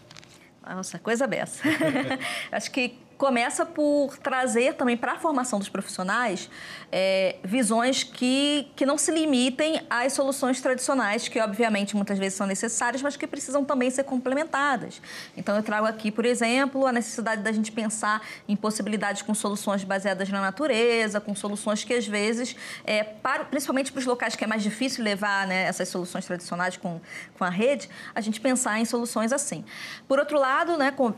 Nossa, 0.61 0.99
coisa 0.99 1.25
beça. 1.25 1.63
Acho 2.51 2.71
que 2.71 2.97
começa 3.21 3.67
por 3.67 4.17
trazer 4.17 4.73
também 4.73 4.97
para 4.97 5.11
a 5.11 5.15
formação 5.15 5.59
dos 5.59 5.69
profissionais 5.69 6.49
é, 6.91 7.35
visões 7.43 8.03
que, 8.03 8.67
que 8.75 8.83
não 8.83 8.97
se 8.97 9.11
limitem 9.11 9.79
às 9.87 10.13
soluções 10.13 10.59
tradicionais, 10.59 11.27
que 11.27 11.39
obviamente 11.39 11.95
muitas 11.95 12.17
vezes 12.17 12.33
são 12.33 12.47
necessárias, 12.47 12.99
mas 12.99 13.15
que 13.15 13.27
precisam 13.27 13.63
também 13.63 13.91
ser 13.91 14.05
complementadas. 14.05 14.99
Então 15.37 15.55
eu 15.55 15.61
trago 15.61 15.85
aqui, 15.85 16.11
por 16.11 16.25
exemplo, 16.25 16.87
a 16.87 16.91
necessidade 16.91 17.43
da 17.43 17.51
gente 17.51 17.71
pensar 17.71 18.23
em 18.47 18.55
possibilidades 18.55 19.21
com 19.21 19.35
soluções 19.35 19.83
baseadas 19.83 20.27
na 20.29 20.41
natureza, 20.41 21.21
com 21.21 21.35
soluções 21.35 21.83
que 21.83 21.93
às 21.93 22.07
vezes, 22.07 22.55
é, 22.83 23.03
para, 23.03 23.45
principalmente 23.45 23.91
para 23.91 23.99
os 23.99 24.05
locais 24.07 24.35
que 24.35 24.43
é 24.43 24.47
mais 24.47 24.63
difícil 24.63 25.03
levar 25.03 25.45
né, 25.45 25.65
essas 25.65 25.87
soluções 25.89 26.25
tradicionais 26.25 26.75
com, 26.75 26.99
com 27.37 27.43
a 27.43 27.49
rede, 27.49 27.87
a 28.15 28.19
gente 28.19 28.41
pensar 28.41 28.79
em 28.79 28.85
soluções 28.85 29.31
assim. 29.31 29.63
Por 30.07 30.17
outro 30.17 30.39
lado, 30.39 30.75
né, 30.75 30.89
com, 30.89 31.13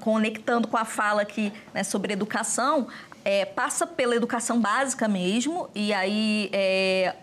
conectando 0.00 0.68
com 0.68 0.76
a 0.76 0.84
fala 0.84 1.24
né, 1.72 1.82
sobre 1.82 2.12
educação, 2.12 2.88
é, 3.24 3.44
passa 3.44 3.86
pela 3.86 4.14
educação 4.14 4.60
básica 4.60 5.08
mesmo, 5.08 5.68
e 5.74 5.92
aí 5.92 6.50
é, 6.52 7.14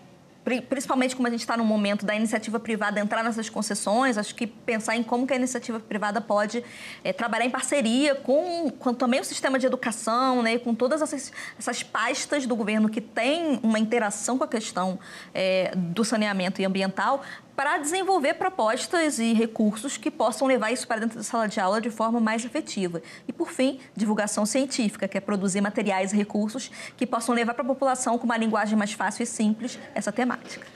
principalmente 0.68 1.14
como 1.14 1.28
a 1.28 1.30
gente 1.30 1.40
está 1.40 1.56
no 1.56 1.64
momento 1.64 2.04
da 2.04 2.14
iniciativa 2.14 2.58
privada 2.58 2.98
entrar 2.98 3.22
nessas 3.22 3.48
concessões, 3.48 4.18
acho 4.18 4.34
que 4.34 4.46
pensar 4.46 4.96
em 4.96 5.02
como 5.02 5.26
que 5.26 5.32
a 5.32 5.36
iniciativa 5.36 5.78
privada 5.78 6.20
pode 6.20 6.64
é, 7.04 7.12
trabalhar 7.12 7.44
em 7.44 7.50
parceria 7.50 8.16
com, 8.16 8.70
com, 8.70 8.92
também 8.92 9.20
o 9.20 9.24
sistema 9.24 9.58
de 9.58 9.66
educação, 9.66 10.42
né, 10.42 10.58
com 10.58 10.74
todas 10.74 11.00
essas, 11.00 11.32
essas 11.56 11.82
pastas 11.82 12.44
do 12.44 12.56
governo 12.56 12.88
que 12.88 13.00
tem 13.00 13.60
uma 13.62 13.78
interação 13.78 14.36
com 14.36 14.44
a 14.44 14.48
questão 14.48 14.98
é, 15.32 15.72
do 15.76 16.04
saneamento 16.04 16.60
e 16.60 16.64
ambiental, 16.64 17.22
para 17.54 17.78
desenvolver 17.78 18.34
propostas 18.34 19.18
e 19.18 19.32
recursos 19.32 19.96
que 19.96 20.10
possam 20.10 20.46
levar 20.46 20.70
isso 20.70 20.86
para 20.86 21.00
dentro 21.00 21.18
da 21.18 21.22
sala 21.22 21.46
de 21.46 21.60
aula 21.60 21.80
de 21.80 21.90
forma 21.90 22.20
mais 22.20 22.44
efetiva. 22.44 23.02
E, 23.28 23.32
por 23.32 23.50
fim, 23.50 23.78
divulgação 23.96 24.46
científica, 24.46 25.06
que 25.06 25.18
é 25.18 25.20
produzir 25.20 25.60
materiais 25.60 26.12
e 26.12 26.16
recursos 26.16 26.70
que 26.96 27.06
possam 27.06 27.34
levar 27.34 27.54
para 27.54 27.62
a 27.62 27.66
população 27.66 28.18
com 28.18 28.24
uma 28.24 28.36
linguagem 28.36 28.76
mais 28.76 28.92
fácil 28.92 29.22
e 29.22 29.26
simples 29.26 29.78
essa 29.94 30.10
temática. 30.10 30.66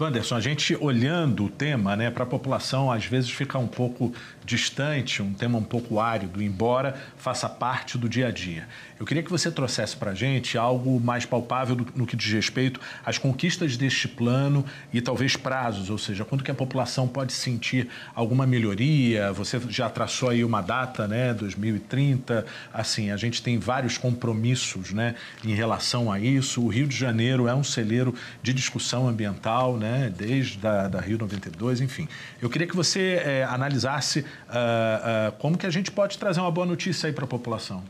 Wanderson, 0.00 0.36
a 0.36 0.40
gente 0.40 0.76
olhando 0.80 1.46
o 1.46 1.48
tema 1.48 1.96
né, 1.96 2.08
para 2.08 2.22
a 2.22 2.26
população, 2.26 2.92
às 2.92 3.04
vezes 3.04 3.30
fica 3.30 3.58
um 3.58 3.66
pouco 3.66 4.12
distante, 4.48 5.22
um 5.22 5.34
tema 5.34 5.58
um 5.58 5.62
pouco 5.62 6.00
árido, 6.00 6.42
embora 6.42 6.96
faça 7.18 7.48
parte 7.48 7.98
do 7.98 8.08
dia 8.08 8.28
a 8.28 8.30
dia. 8.30 8.66
Eu 8.98 9.06
queria 9.06 9.22
que 9.22 9.30
você 9.30 9.50
trouxesse 9.50 9.96
para 9.96 10.12
a 10.12 10.14
gente 10.14 10.56
algo 10.58 10.98
mais 10.98 11.24
palpável 11.24 11.76
no 11.94 12.06
que 12.06 12.16
diz 12.16 12.32
respeito 12.32 12.80
às 13.04 13.18
conquistas 13.18 13.76
deste 13.76 14.08
plano 14.08 14.64
e 14.92 15.00
talvez 15.00 15.36
prazos, 15.36 15.90
ou 15.90 15.98
seja, 15.98 16.24
quando 16.24 16.42
que 16.42 16.50
a 16.50 16.54
população 16.54 17.06
pode 17.06 17.32
sentir 17.32 17.88
alguma 18.14 18.46
melhoria. 18.46 19.32
Você 19.34 19.60
já 19.68 19.88
traçou 19.88 20.30
aí 20.30 20.42
uma 20.42 20.62
data, 20.62 21.06
né, 21.06 21.32
2030. 21.34 22.44
Assim, 22.72 23.10
a 23.10 23.16
gente 23.16 23.42
tem 23.42 23.58
vários 23.58 23.98
compromissos, 23.98 24.92
né, 24.92 25.14
em 25.44 25.54
relação 25.54 26.10
a 26.10 26.18
isso. 26.18 26.62
O 26.62 26.68
Rio 26.68 26.88
de 26.88 26.96
Janeiro 26.96 27.46
é 27.46 27.54
um 27.54 27.62
celeiro 27.62 28.14
de 28.42 28.52
discussão 28.52 29.06
ambiental, 29.06 29.76
né, 29.76 30.12
desde 30.16 30.58
da, 30.58 30.88
da 30.88 31.00
Rio 31.00 31.18
92, 31.18 31.80
enfim. 31.82 32.08
Eu 32.40 32.48
queria 32.48 32.66
que 32.66 32.74
você 32.74 33.22
é, 33.24 33.44
analisasse 33.44 34.24
uh, 34.48 35.30
uh, 35.30 35.32
como 35.38 35.56
que 35.56 35.66
a 35.66 35.70
gente 35.70 35.90
pode 35.90 36.18
trazer 36.18 36.40
uma 36.40 36.50
boa 36.50 36.66
notícia 36.66 37.06
aí 37.06 37.12
para 37.12 37.24
a 37.24 37.28
população. 37.28 37.82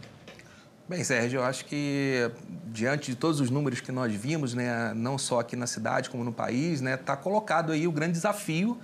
Bem, 0.88 1.04
Sérgio, 1.04 1.40
eu 1.40 1.44
acho 1.44 1.66
que 1.66 2.30
diante 2.64 3.11
de 3.11 3.16
todos 3.16 3.40
os 3.40 3.50
números 3.50 3.78
que 3.78 3.92
nós 3.92 4.11
vimos, 4.14 4.54
né, 4.54 4.94
não 4.94 5.18
só 5.18 5.40
aqui 5.40 5.54
na 5.54 5.66
cidade 5.66 6.08
como 6.08 6.24
no 6.24 6.32
país, 6.32 6.80
né, 6.80 6.94
está 6.94 7.14
colocado 7.14 7.72
aí 7.72 7.87
o 7.87 7.92
grande 7.92 8.12
desafio. 8.12 8.78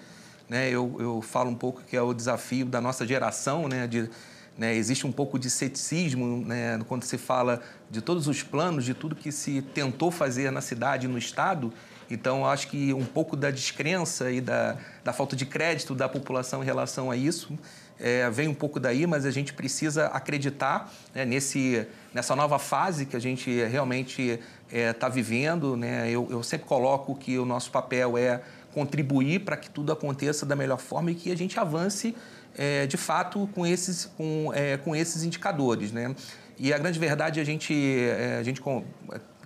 Né, 0.46 0.68
eu, 0.68 0.94
eu 1.00 1.22
falo 1.22 1.48
um 1.48 1.54
pouco 1.54 1.82
que 1.82 1.96
é 1.96 2.02
o 2.02 2.12
desafio 2.12 2.66
da 2.66 2.78
nossa 2.78 3.06
geração, 3.06 3.66
né, 3.68 3.86
de, 3.86 4.10
né, 4.58 4.74
existe 4.74 5.06
um 5.06 5.12
pouco 5.12 5.38
de 5.38 5.48
ceticismo 5.48 6.44
né, 6.44 6.78
quando 6.86 7.04
se 7.04 7.16
fala 7.16 7.62
de 7.90 8.02
todos 8.02 8.28
os 8.28 8.42
planos, 8.42 8.84
de 8.84 8.92
tudo 8.92 9.16
que 9.16 9.32
se 9.32 9.62
tentou 9.62 10.10
fazer 10.10 10.52
na 10.52 10.60
cidade 10.60 11.06
e 11.06 11.08
no 11.08 11.16
estado. 11.16 11.72
Então, 12.10 12.46
acho 12.46 12.68
que 12.68 12.92
um 12.92 13.04
pouco 13.04 13.36
da 13.36 13.50
descrença 13.50 14.30
e 14.30 14.40
da, 14.40 14.76
da 15.02 15.12
falta 15.12 15.34
de 15.34 15.46
crédito 15.46 15.94
da 15.94 16.08
população 16.08 16.62
em 16.62 16.66
relação 16.66 17.10
a 17.10 17.16
isso 17.16 17.58
é, 17.98 18.28
vem 18.30 18.48
um 18.48 18.54
pouco 18.54 18.80
daí, 18.80 19.06
mas 19.06 19.24
a 19.24 19.30
gente 19.30 19.52
precisa 19.52 20.06
acreditar 20.06 20.92
né, 21.14 21.24
nesse, 21.24 21.86
nessa 22.12 22.34
nova 22.34 22.58
fase 22.58 23.06
que 23.06 23.16
a 23.16 23.20
gente 23.20 23.50
realmente 23.64 24.40
está 24.68 24.78
é, 24.78 24.92
tá 24.92 25.08
vivendo. 25.08 25.76
Né? 25.76 26.10
Eu, 26.10 26.28
eu 26.30 26.42
sempre 26.42 26.66
coloco 26.66 27.14
que 27.14 27.38
o 27.38 27.44
nosso 27.44 27.70
papel 27.70 28.18
é 28.18 28.42
contribuir 28.72 29.40
para 29.40 29.56
que 29.56 29.70
tudo 29.70 29.92
aconteça 29.92 30.44
da 30.44 30.56
melhor 30.56 30.78
forma 30.78 31.12
e 31.12 31.14
que 31.14 31.30
a 31.30 31.36
gente 31.36 31.58
avance 31.60 32.14
é, 32.56 32.86
de 32.86 32.96
fato 32.96 33.48
com 33.54 33.64
esses, 33.64 34.06
com, 34.16 34.50
é, 34.52 34.76
com 34.76 34.94
esses 34.96 35.22
indicadores. 35.22 35.92
Né? 35.92 36.14
E 36.58 36.72
a 36.72 36.78
grande 36.78 36.98
verdade, 36.98 37.40
a 37.40 37.44
gente, 37.44 37.72
é, 37.72 38.38
a 38.38 38.42
gente 38.42 38.60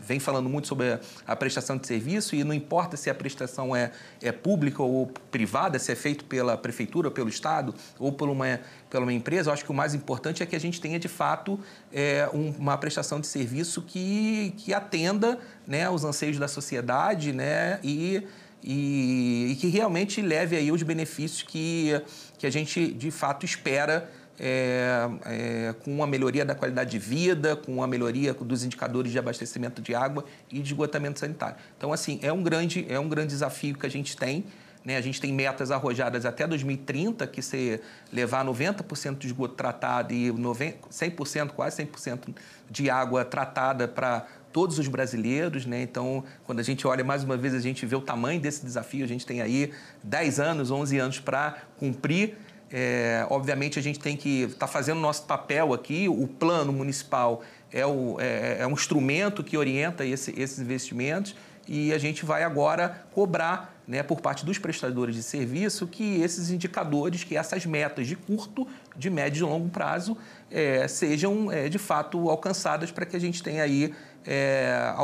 vem 0.09 0.19
falando 0.19 0.49
muito 0.49 0.67
sobre 0.67 0.99
a, 1.27 1.37
prestação 1.37 1.77
de 1.77 1.87
serviço 1.87 2.35
e 2.35 2.43
não 2.43 2.55
importa 2.55 2.97
se 2.97 3.11
a 3.11 3.15
prestação 3.15 3.77
é, 3.77 3.93
é 4.23 4.33
pública 4.33 4.83
ou 4.83 5.07
privada, 5.31 5.79
se 5.79 5.93
é 5.93 5.95
feito 5.95 6.25
pela 6.25 6.57
prefeitura, 6.57 7.11
pelo 7.11 7.29
Estado 7.29 7.75
ou 7.99 8.11
por 8.11 8.31
uma, 8.31 8.59
pela 8.89 9.05
uma 9.05 9.13
empresa, 9.13 9.51
eu 9.51 9.53
acho 9.53 9.65
que 9.65 9.71
o 9.71 9.75
mais 9.75 9.95
importante 9.95 10.43
é 10.43 10.47
que 10.47 10.57
a 10.57 10.59
gente 10.59 10.81
tenha, 10.81 10.99
de 10.99 11.09
fato, 11.09 11.61
é, 11.93 12.29
um, 12.33 12.51
uma 12.59 12.79
prestação 12.79 13.21
de 13.21 13.27
serviço 13.27 13.83
que, 13.83 14.55
que 14.57 14.73
atenda 14.73 15.39
né, 15.67 15.91
os 15.91 16.05
anseios 16.05 16.39
da 16.39 16.49
sociedade 16.49 17.33
né, 17.35 17.79
e, 17.85 18.27
e, 18.65 19.49
e 19.53 19.57
que 19.57 19.69
realmente 19.69 20.23
leve 20.23 20.57
aí 20.57 20.73
os 20.73 20.83
benefícios 20.83 21.43
que, 21.43 22.01
que 22.39 22.47
a 22.47 22.51
gente, 22.51 22.93
de 22.95 23.11
fato, 23.11 23.45
espera 23.45 24.11
é, 24.39 25.09
é, 25.25 25.75
com 25.85 25.93
uma 25.93 26.07
melhoria 26.07 26.45
da 26.45 26.55
qualidade 26.55 26.91
de 26.91 26.99
vida, 26.99 27.57
com 27.57 27.75
uma 27.75 27.87
melhoria 27.87 28.33
dos 28.33 28.65
indicadores 28.65 29.11
de 29.11 29.19
abastecimento 29.19 29.83
de 29.83 29.95
água 29.95 30.25
e 30.51 30.61
de 30.61 30.73
esgotamento 30.73 31.19
sanitário. 31.19 31.57
Então, 31.77 31.93
assim, 31.93 32.19
é 32.23 32.33
um 32.33 32.43
grande, 32.43 32.87
é 32.89 32.99
um 32.99 33.09
grande 33.09 33.29
desafio 33.29 33.77
que 33.77 33.87
a 33.87 33.91
gente 33.91 34.17
tem. 34.17 34.45
Né? 34.85 34.97
A 34.97 35.01
gente 35.01 35.21
tem 35.21 35.33
metas 35.33 35.71
arrojadas 35.71 36.25
até 36.25 36.47
2030, 36.47 37.27
que 37.27 37.43
se 37.43 37.81
levar 38.13 38.45
90% 38.45 39.19
de 39.19 39.27
esgoto 39.27 39.55
tratado 39.55 40.15
e 40.15 40.31
90, 40.31 40.89
100%, 40.89 41.49
quase 41.49 41.85
100% 41.85 42.35
de 42.71 42.89
água 42.89 43.25
tratada 43.25 43.89
para 43.89 44.27
todos 44.53 44.79
os 44.79 44.89
brasileiros, 44.89 45.67
né? 45.67 45.83
Então, 45.83 46.25
quando 46.45 46.61
a 46.61 46.63
gente 46.63 46.87
olha 46.87 47.05
mais 47.05 47.23
uma 47.23 47.37
vez, 47.37 47.55
a 47.55 47.61
gente 47.61 47.85
vê 47.85 47.97
o 47.97 48.01
tamanho 48.01 48.41
desse 48.41 48.65
desafio. 48.65 49.05
A 49.05 49.09
gente 49.09 49.27
tem 49.27 49.43
aí 49.43 49.73
10 50.03 50.41
anos, 50.41 50.71
11 50.71 50.99
anos 50.99 51.21
para 51.21 51.59
cumprir 51.79 52.37
é, 52.71 53.27
obviamente, 53.31 53.79
a 53.79 53.83
gente 53.83 53.99
tem 53.99 54.17
que 54.17 54.43
estar 54.43 54.59
tá 54.59 54.67
fazendo 54.67 54.99
o 54.99 55.01
nosso 55.01 55.25
papel 55.25 55.73
aqui. 55.73 56.09
O 56.09 56.27
plano 56.27 56.73
municipal 56.73 57.43
é, 57.73 57.87
o, 57.87 58.17
é, 58.21 58.59
é 58.61 58.67
um 58.67 58.73
instrumento 58.73 59.43
que 59.43 59.57
orienta 59.57 60.05
esse, 60.05 60.39
esses 60.39 60.59
investimentos 60.59 61.35
e 61.67 61.93
a 61.93 61.99
gente 61.99 62.25
vai 62.25 62.43
agora 62.43 63.07
cobrar 63.13 63.77
né, 63.87 64.03
por 64.03 64.21
parte 64.21 64.45
dos 64.45 64.59
prestadores 64.59 65.15
de 65.15 65.23
serviço 65.23 65.87
que 65.87 66.21
esses 66.23 66.51
indicadores, 66.51 67.25
que 67.25 67.37
essas 67.37 67.67
metas 67.67 68.07
de 68.07 68.17
curto, 68.17 68.67
de 68.97 69.11
médio 69.11 69.47
e 69.47 69.51
longo 69.51 69.69
prazo 69.69 70.17
é, 70.51 70.89
sejam 70.89 71.53
é, 71.53 71.69
de 71.69 71.79
fato 71.79 72.31
alcançadas 72.31 72.91
para 72.91 73.05
que 73.05 73.17
a 73.17 73.21
gente 73.21 73.43
tenha 73.43 73.63
aí 73.63 73.95
é, 74.27 74.95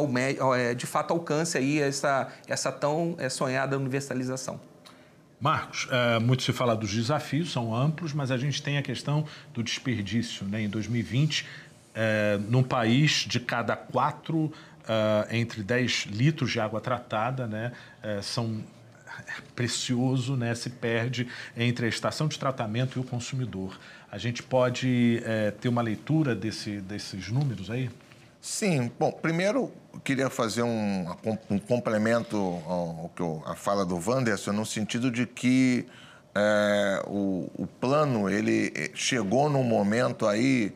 é, 0.59 0.75
de 0.75 0.87
fato 0.87 1.13
alcance 1.13 1.57
aí 1.57 1.81
essa, 1.81 2.29
essa 2.47 2.73
tão 2.73 3.15
é, 3.19 3.29
sonhada 3.29 3.77
universalização. 3.77 4.59
Marcos, 5.41 5.89
é, 5.91 6.19
muito 6.19 6.43
se 6.43 6.53
fala 6.53 6.75
dos 6.75 6.93
desafios, 6.93 7.53
são 7.53 7.75
amplos, 7.75 8.13
mas 8.13 8.31
a 8.31 8.37
gente 8.37 8.63
tem 8.63 8.79
a 8.79 8.83
questão 8.83 9.27
do 9.53 9.63
desperdício. 9.63 10.47
Né? 10.47 10.63
Em 10.63 10.69
2020, 10.69 11.47
é, 11.95 12.39
num 12.49 12.63
país 12.63 13.25
de 13.27 13.39
cada 13.39 13.77
quatro, 13.77 14.53
é, 14.89 15.37
entre 15.39 15.63
10 15.63 16.07
litros 16.11 16.51
de 16.51 16.61
água 16.61 16.81
tratada, 16.81 17.47
né, 17.47 17.73
é, 18.03 18.21
são 18.23 18.63
precioso, 19.55 20.37
né, 20.37 20.55
se 20.57 20.71
perde 20.71 21.29
entre 21.57 21.87
a 21.87 21.89
estação 21.89 22.27
de 22.27 22.37
tratamento 22.39 22.99
e 22.99 23.01
o 23.01 23.05
consumidor. 23.05 23.79
A 24.11 24.19
gente 24.19 24.43
pode 24.43 25.23
ter 25.61 25.69
uma 25.69 25.83
leitura 25.83 26.35
desse, 26.35 26.81
desses 26.81 27.29
números 27.29 27.71
aí? 27.71 27.91
Sim, 28.41 28.91
bom, 28.99 29.11
primeiro 29.11 29.73
queria 30.03 30.31
fazer 30.31 30.63
um, 30.63 31.07
um 31.51 31.59
complemento 31.59 32.37
ao, 32.37 33.11
ao, 33.19 33.43
à 33.47 33.55
fala 33.55 33.85
do 33.85 33.97
Wanderson, 33.97 34.53
no 34.53 34.67
sentido 34.67 35.11
de 35.11 35.27
que 35.27 35.87
é, 36.35 37.03
o, 37.07 37.51
o, 37.55 37.67
plano 37.67 38.29
ele 38.29 38.73
eh, 38.75 38.91
chegou 38.95 39.49
num 39.49 39.63
momento 39.63 40.27
aí 40.27 40.75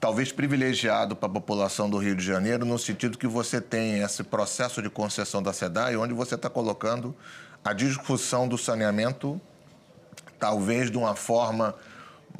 talvez 0.00 0.32
privilegiado 0.32 1.14
para 1.14 1.28
a 1.28 1.32
população 1.32 1.90
do 1.90 1.98
Rio 1.98 2.16
de 2.16 2.24
Janeiro, 2.24 2.64
no 2.64 2.78
sentido 2.78 3.18
que 3.18 3.26
você 3.26 3.60
tem 3.60 4.00
esse 4.00 4.22
processo 4.22 4.80
de 4.80 4.88
concessão 4.88 5.42
da 5.42 5.52
SEDAI, 5.52 5.96
onde 5.96 6.14
você 6.14 6.34
está 6.34 6.48
colocando 6.48 7.14
a 7.64 7.72
discussão 7.72 8.48
do 8.48 8.56
saneamento 8.56 9.40
talvez 10.38 10.90
de 10.90 10.96
uma 10.96 11.14
forma 11.14 11.74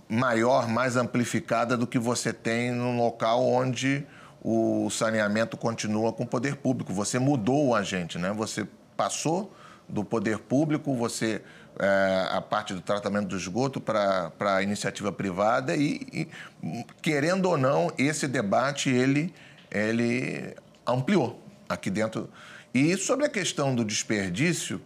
maior, 0.09 0.69
mais 0.69 0.97
amplificada 0.97 1.77
do 1.77 1.87
que 1.87 1.99
você 1.99 2.33
tem 2.33 2.71
num 2.71 2.97
local 2.97 3.45
onde 3.45 4.07
o 4.49 4.89
saneamento 4.91 5.57
continua 5.57 6.13
com 6.13 6.23
o 6.23 6.27
poder 6.27 6.55
público. 6.55 6.93
Você 6.93 7.19
mudou 7.19 7.67
o 7.67 7.75
agente, 7.75 8.17
né? 8.17 8.33
Você 8.33 8.65
passou 8.97 9.53
do 9.89 10.05
poder 10.05 10.39
público, 10.39 10.95
você 10.95 11.43
é, 11.81 12.29
a 12.31 12.41
parte 12.41 12.73
do 12.73 12.81
tratamento 12.81 13.27
do 13.27 13.37
esgoto 13.37 13.81
para 13.81 14.31
a 14.39 14.63
iniciativa 14.63 15.11
privada 15.11 15.75
e, 15.75 16.29
e, 16.63 16.85
querendo 17.03 17.47
ou 17.47 17.59
não, 17.59 17.93
esse 17.99 18.29
debate 18.29 18.89
ele, 18.89 19.35
ele 19.69 20.55
ampliou 20.87 21.43
aqui 21.69 21.91
dentro. 21.91 22.31
E 22.73 22.97
sobre 22.97 23.27
a 23.27 23.29
questão 23.29 23.75
do 23.75 23.85
desperdício, 23.85 24.81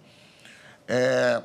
é, 0.88 1.42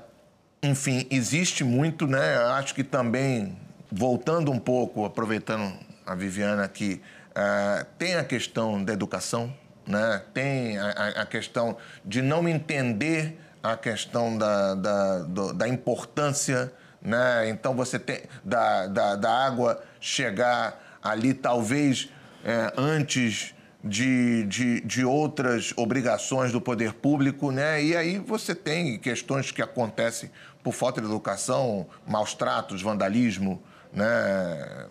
enfim, 0.64 1.06
existe 1.12 1.66
muito, 1.66 2.08
né? 2.08 2.38
Acho 2.54 2.74
que 2.74 2.84
também, 2.84 3.58
voltando 3.92 4.54
um 4.54 4.60
pouco, 4.60 5.04
aproveitando 5.04 5.78
a 6.06 6.16
Viviana 6.16 6.64
aqui, 6.64 7.02
é, 7.36 7.86
tem 7.98 8.16
a 8.16 8.24
questão 8.24 8.84
da 8.84 8.94
educação, 8.94 9.54
né? 9.86 10.24
tem 10.34 10.78
a, 10.78 10.90
a 11.22 11.26
questão 11.26 11.78
de 12.04 12.22
não 12.22 12.48
entender 12.48 13.38
a 13.62 13.76
questão 13.76 14.38
da, 14.38 14.76
da, 14.76 15.20
do, 15.20 15.54
da 15.54 15.68
importância, 15.68 16.72
né? 17.02 17.50
Então 17.50 17.76
você 17.76 17.98
tem 17.98 18.22
da, 18.44 18.88
da, 18.88 19.16
da 19.16 19.46
água 19.46 19.84
chegar 20.00 21.00
ali 21.02 21.34
talvez 21.34 22.10
é, 22.44 22.72
antes 22.78 23.56
de, 23.84 24.46
de, 24.46 24.82
de, 24.82 25.06
outras 25.06 25.74
obrigações 25.76 26.52
do 26.52 26.60
poder 26.60 26.94
público, 26.94 27.52
né? 27.52 27.84
E 27.84 27.96
aí 27.96 28.18
você 28.18 28.56
tem 28.56 28.98
questões 28.98 29.52
que 29.52 29.62
acontecem 29.62 30.32
por 30.64 30.74
falta 30.74 31.00
de 31.00 31.08
educação, 31.08 31.88
maus 32.08 32.34
tratos, 32.34 32.82
vandalismo, 32.82 33.62
né? 33.94 34.88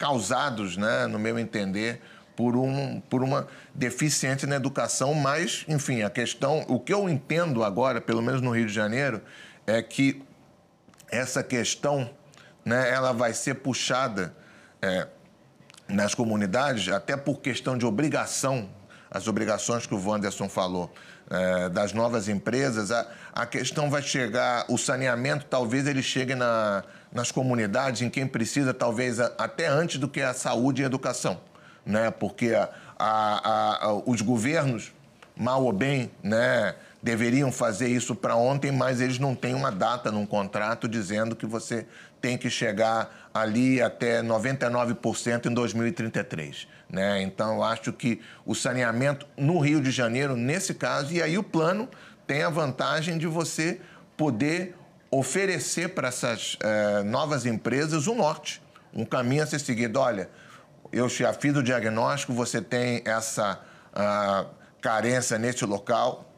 Causados, 0.00 0.78
né, 0.78 1.06
no 1.06 1.18
meu 1.18 1.38
entender, 1.38 2.00
por, 2.34 2.56
um, 2.56 3.00
por 3.02 3.22
uma 3.22 3.46
deficiência 3.74 4.48
na 4.48 4.56
educação, 4.56 5.12
mas, 5.12 5.66
enfim, 5.68 6.00
a 6.00 6.08
questão, 6.08 6.64
o 6.68 6.80
que 6.80 6.90
eu 6.90 7.06
entendo 7.06 7.62
agora, 7.62 8.00
pelo 8.00 8.22
menos 8.22 8.40
no 8.40 8.50
Rio 8.50 8.66
de 8.66 8.72
Janeiro, 8.72 9.20
é 9.66 9.82
que 9.82 10.22
essa 11.10 11.42
questão, 11.42 12.08
né, 12.64 12.90
ela 12.90 13.12
vai 13.12 13.34
ser 13.34 13.56
puxada 13.56 14.34
é, 14.80 15.06
nas 15.86 16.14
comunidades, 16.14 16.88
até 16.88 17.14
por 17.14 17.42
questão 17.42 17.76
de 17.76 17.84
obrigação, 17.84 18.70
as 19.10 19.26
obrigações 19.26 19.86
que 19.86 19.94
o 19.94 20.08
Wanderson 20.08 20.48
falou, 20.48 20.92
é, 21.28 21.68
das 21.68 21.92
novas 21.92 22.28
empresas, 22.28 22.90
a, 22.90 23.06
a 23.32 23.46
questão 23.46 23.90
vai 23.90 24.02
chegar, 24.02 24.64
o 24.68 24.78
saneamento 24.78 25.46
talvez 25.48 25.86
ele 25.86 26.02
chegue 26.02 26.34
na, 26.34 26.84
nas 27.12 27.30
comunidades, 27.32 28.02
em 28.02 28.10
quem 28.10 28.26
precisa, 28.26 28.72
talvez 28.72 29.18
a, 29.20 29.32
até 29.38 29.66
antes 29.66 29.98
do 29.98 30.08
que 30.08 30.20
a 30.20 30.32
saúde 30.32 30.82
e 30.82 30.84
a 30.84 30.86
educação 30.86 31.40
né? 31.84 32.10
porque 32.10 32.52
a, 32.98 34.02
os 34.06 34.20
governos, 34.20 34.92
mal 35.36 35.64
ou 35.64 35.72
bem, 35.72 36.10
né, 36.22 36.74
deveriam 37.02 37.50
fazer 37.50 37.88
isso 37.88 38.14
para 38.14 38.36
ontem, 38.36 38.70
mas 38.70 39.00
eles 39.00 39.18
não 39.18 39.34
têm 39.34 39.54
uma 39.54 39.72
data 39.72 40.10
num 40.10 40.26
contrato 40.26 40.86
dizendo 40.86 41.34
que 41.34 41.46
você 41.46 41.86
tem 42.20 42.36
que 42.36 42.50
chegar 42.50 43.30
ali 43.32 43.80
até 43.80 44.22
99% 44.22 45.46
em 45.46 45.54
2033. 45.54 46.68
Né? 46.90 47.22
Então, 47.22 47.56
eu 47.56 47.62
acho 47.62 47.92
que 47.92 48.20
o 48.44 48.54
saneamento 48.54 49.26
no 49.36 49.58
Rio 49.58 49.80
de 49.80 49.90
Janeiro, 49.90 50.36
nesse 50.36 50.74
caso, 50.74 51.12
e 51.12 51.22
aí 51.22 51.38
o 51.38 51.42
plano 51.42 51.88
tem 52.26 52.42
a 52.42 52.50
vantagem 52.50 53.16
de 53.16 53.26
você 53.26 53.80
poder 54.16 54.76
oferecer 55.10 55.90
para 55.90 56.08
essas 56.08 56.56
eh, 56.60 57.02
novas 57.04 57.46
empresas 57.46 58.06
um 58.06 58.16
norte, 58.16 58.62
um 58.92 59.04
caminho 59.04 59.42
a 59.42 59.46
ser 59.46 59.58
seguido. 59.58 59.98
Olha, 59.98 60.28
eu 60.92 61.08
já 61.08 61.32
fiz 61.32 61.56
o 61.56 61.62
diagnóstico, 61.62 62.32
você 62.32 62.60
tem 62.60 63.02
essa 63.04 63.60
uh, 63.92 64.50
carência 64.80 65.38
neste 65.38 65.64
local. 65.64 66.32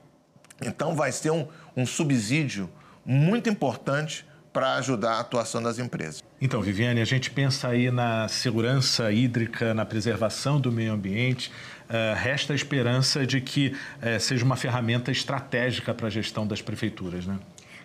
Então, 0.60 0.94
vai 0.94 1.12
ser 1.12 1.30
um, 1.30 1.48
um 1.76 1.86
subsídio 1.86 2.70
muito 3.04 3.48
importante 3.48 4.26
para 4.52 4.74
ajudar 4.74 5.14
a 5.14 5.20
atuação 5.20 5.62
das 5.62 5.78
empresas. 5.78 6.22
Então, 6.40 6.60
Viviane, 6.60 7.00
a 7.00 7.04
gente 7.04 7.30
pensa 7.30 7.68
aí 7.68 7.90
na 7.90 8.28
segurança 8.28 9.10
hídrica, 9.10 9.72
na 9.72 9.86
preservação 9.86 10.60
do 10.60 10.70
meio 10.70 10.92
ambiente. 10.92 11.50
Uh, 11.88 12.16
resta 12.16 12.52
a 12.52 12.56
esperança 12.56 13.26
de 13.26 13.40
que 13.40 13.68
uh, 13.68 14.20
seja 14.20 14.44
uma 14.44 14.56
ferramenta 14.56 15.10
estratégica 15.10 15.94
para 15.94 16.06
a 16.06 16.10
gestão 16.10 16.46
das 16.46 16.60
prefeituras, 16.60 17.26
né? 17.26 17.38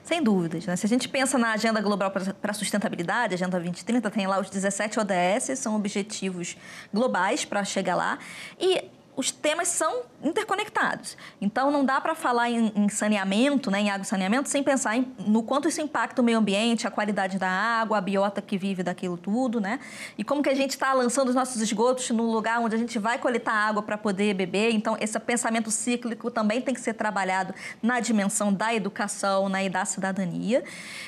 Sem 0.08 0.24
dúvidas. 0.24 0.66
Né? 0.66 0.74
Se 0.78 0.86
a 0.86 0.90
gente 0.90 1.10
pensa 1.10 1.38
na 1.38 1.52
Agenda 1.52 1.82
Global 1.82 2.10
para 2.10 2.52
a 2.52 2.54
Sustentabilidade, 2.54 3.34
Agenda 3.34 3.60
2030, 3.60 4.10
tem 4.10 4.26
lá 4.26 4.40
os 4.40 4.50
17 4.50 4.98
ODS, 5.02 5.60
são 5.60 5.76
objetivos 5.76 6.56
globais 6.94 7.44
para 7.44 7.62
chegar 7.66 7.96
lá. 7.96 8.18
E 8.58 8.86
os 9.18 9.32
temas 9.32 9.68
são 9.70 10.04
interconectados. 10.24 11.18
Então, 11.42 11.72
não 11.72 11.84
dá 11.84 12.00
para 12.00 12.14
falar 12.14 12.52
em, 12.52 12.72
em, 12.76 12.88
saneamento, 12.88 13.72
né, 13.72 13.82
em 13.82 13.90
água 13.90 14.06
saneamento, 14.06 14.48
sem 14.48 14.62
pensar 14.62 14.96
em, 14.96 15.12
no 15.26 15.42
quanto 15.42 15.68
isso 15.68 15.82
impacta 15.82 16.22
o 16.22 16.24
meio 16.24 16.38
ambiente, 16.38 16.86
a 16.86 16.92
qualidade 16.92 17.40
da 17.40 17.50
água, 17.50 17.98
a 17.98 18.02
biota 18.02 18.44
que 18.44 18.60
vive 18.60 18.84
daquilo 18.84 19.18
tudo, 19.18 19.60
né? 19.60 19.80
E 20.20 20.24
como 20.24 20.44
que 20.44 20.50
a 20.50 20.54
gente 20.54 20.72
está 20.72 20.94
lançando 20.94 21.30
os 21.30 21.36
nossos 21.36 21.60
esgotos 21.60 22.12
no 22.12 22.32
lugar 22.32 22.60
onde 22.60 22.76
a 22.76 22.78
gente 22.78 23.00
vai 23.00 23.18
coletar 23.18 23.54
água 23.54 23.82
para 23.82 23.98
poder 23.98 24.36
beber. 24.36 24.72
Então, 24.72 24.96
esse 25.02 25.20
pensamento 25.20 25.72
cíclico 25.72 26.30
também 26.30 26.62
tem 26.62 26.76
que 26.76 26.80
ser 26.80 26.94
trabalhado 26.94 27.56
na 27.82 28.00
dimensão 28.00 28.54
da 28.54 28.72
educação 28.72 29.50
né, 29.50 29.66
e 29.66 29.70
da 29.70 29.84
cidadania. 29.84 30.64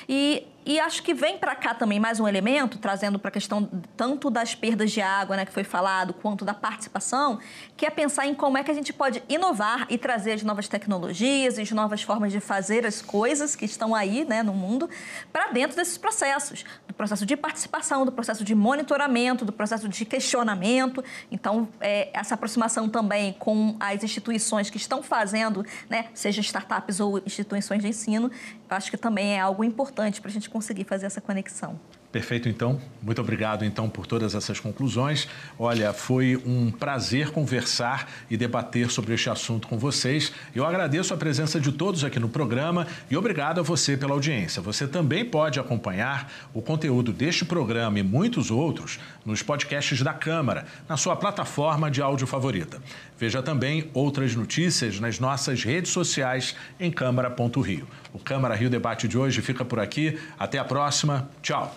E 0.08 0.48
e 0.64 0.78
acho 0.78 1.02
que 1.02 1.14
vem 1.14 1.38
para 1.38 1.54
cá 1.54 1.74
também 1.74 1.98
mais 1.98 2.20
um 2.20 2.28
elemento, 2.28 2.78
trazendo 2.78 3.18
para 3.18 3.28
a 3.28 3.32
questão 3.32 3.68
tanto 3.96 4.30
das 4.30 4.54
perdas 4.54 4.90
de 4.90 5.00
água, 5.00 5.36
né, 5.36 5.46
que 5.46 5.52
foi 5.52 5.64
falado, 5.64 6.12
quanto 6.12 6.44
da 6.44 6.52
participação, 6.52 7.38
que 7.76 7.86
é 7.86 7.90
pensar 7.90 8.26
em 8.26 8.34
como 8.34 8.58
é 8.58 8.62
que 8.62 8.70
a 8.70 8.74
gente 8.74 8.92
pode 8.92 9.22
inovar 9.28 9.86
e 9.88 9.96
trazer 9.96 10.32
as 10.32 10.42
novas 10.42 10.68
tecnologias, 10.68 11.58
as 11.58 11.70
novas 11.70 12.02
formas 12.02 12.30
de 12.32 12.40
fazer 12.40 12.84
as 12.84 13.00
coisas 13.00 13.56
que 13.56 13.64
estão 13.64 13.94
aí 13.94 14.24
né, 14.24 14.42
no 14.42 14.52
mundo 14.52 14.88
para 15.32 15.50
dentro 15.50 15.76
desses 15.76 15.96
processos, 15.96 16.64
processo 17.00 17.24
de 17.24 17.34
participação, 17.34 18.04
do 18.04 18.12
processo 18.12 18.44
de 18.44 18.54
monitoramento, 18.54 19.42
do 19.42 19.52
processo 19.52 19.88
de 19.88 20.04
questionamento. 20.04 21.02
Então, 21.32 21.66
é, 21.80 22.10
essa 22.12 22.34
aproximação 22.34 22.90
também 22.90 23.32
com 23.38 23.74
as 23.80 24.04
instituições 24.04 24.68
que 24.68 24.76
estão 24.76 25.02
fazendo, 25.02 25.64
né, 25.88 26.08
seja 26.12 26.42
startups 26.42 27.00
ou 27.00 27.18
instituições 27.24 27.80
de 27.80 27.88
ensino, 27.88 28.30
acho 28.68 28.90
que 28.90 28.98
também 28.98 29.38
é 29.38 29.40
algo 29.40 29.64
importante 29.64 30.20
para 30.20 30.28
a 30.28 30.32
gente 30.32 30.50
conseguir 30.50 30.84
fazer 30.84 31.06
essa 31.06 31.22
conexão. 31.22 31.80
Perfeito, 32.12 32.48
então. 32.48 32.80
Muito 33.00 33.20
obrigado, 33.20 33.64
então, 33.64 33.88
por 33.88 34.04
todas 34.04 34.34
essas 34.34 34.58
conclusões. 34.58 35.28
Olha, 35.56 35.92
foi 35.92 36.36
um 36.44 36.68
prazer 36.68 37.30
conversar 37.30 38.10
e 38.28 38.36
debater 38.36 38.90
sobre 38.90 39.14
este 39.14 39.30
assunto 39.30 39.68
com 39.68 39.78
vocês. 39.78 40.32
Eu 40.52 40.66
agradeço 40.66 41.14
a 41.14 41.16
presença 41.16 41.60
de 41.60 41.70
todos 41.70 42.02
aqui 42.02 42.18
no 42.18 42.28
programa 42.28 42.84
e 43.08 43.16
obrigado 43.16 43.60
a 43.60 43.62
você 43.62 43.96
pela 43.96 44.12
audiência. 44.12 44.60
Você 44.60 44.88
também 44.88 45.24
pode 45.24 45.60
acompanhar 45.60 46.32
o 46.52 46.60
conteúdo 46.60 47.12
deste 47.12 47.44
programa 47.44 48.00
e 48.00 48.02
muitos 48.02 48.50
outros 48.50 48.98
nos 49.24 49.40
podcasts 49.40 50.02
da 50.02 50.12
Câmara, 50.12 50.66
na 50.88 50.96
sua 50.96 51.14
plataforma 51.14 51.88
de 51.88 52.02
áudio 52.02 52.26
favorita. 52.26 52.82
Veja 53.16 53.40
também 53.40 53.88
outras 53.94 54.34
notícias 54.34 54.98
nas 54.98 55.20
nossas 55.20 55.62
redes 55.62 55.92
sociais 55.92 56.56
em 56.80 56.90
Câmara.rio. 56.90 57.86
O 58.12 58.18
Câmara 58.18 58.56
Rio 58.56 58.68
Debate 58.68 59.06
de 59.06 59.16
hoje 59.16 59.40
fica 59.40 59.64
por 59.64 59.78
aqui. 59.78 60.18
Até 60.36 60.58
a 60.58 60.64
próxima. 60.64 61.30
Tchau. 61.40 61.76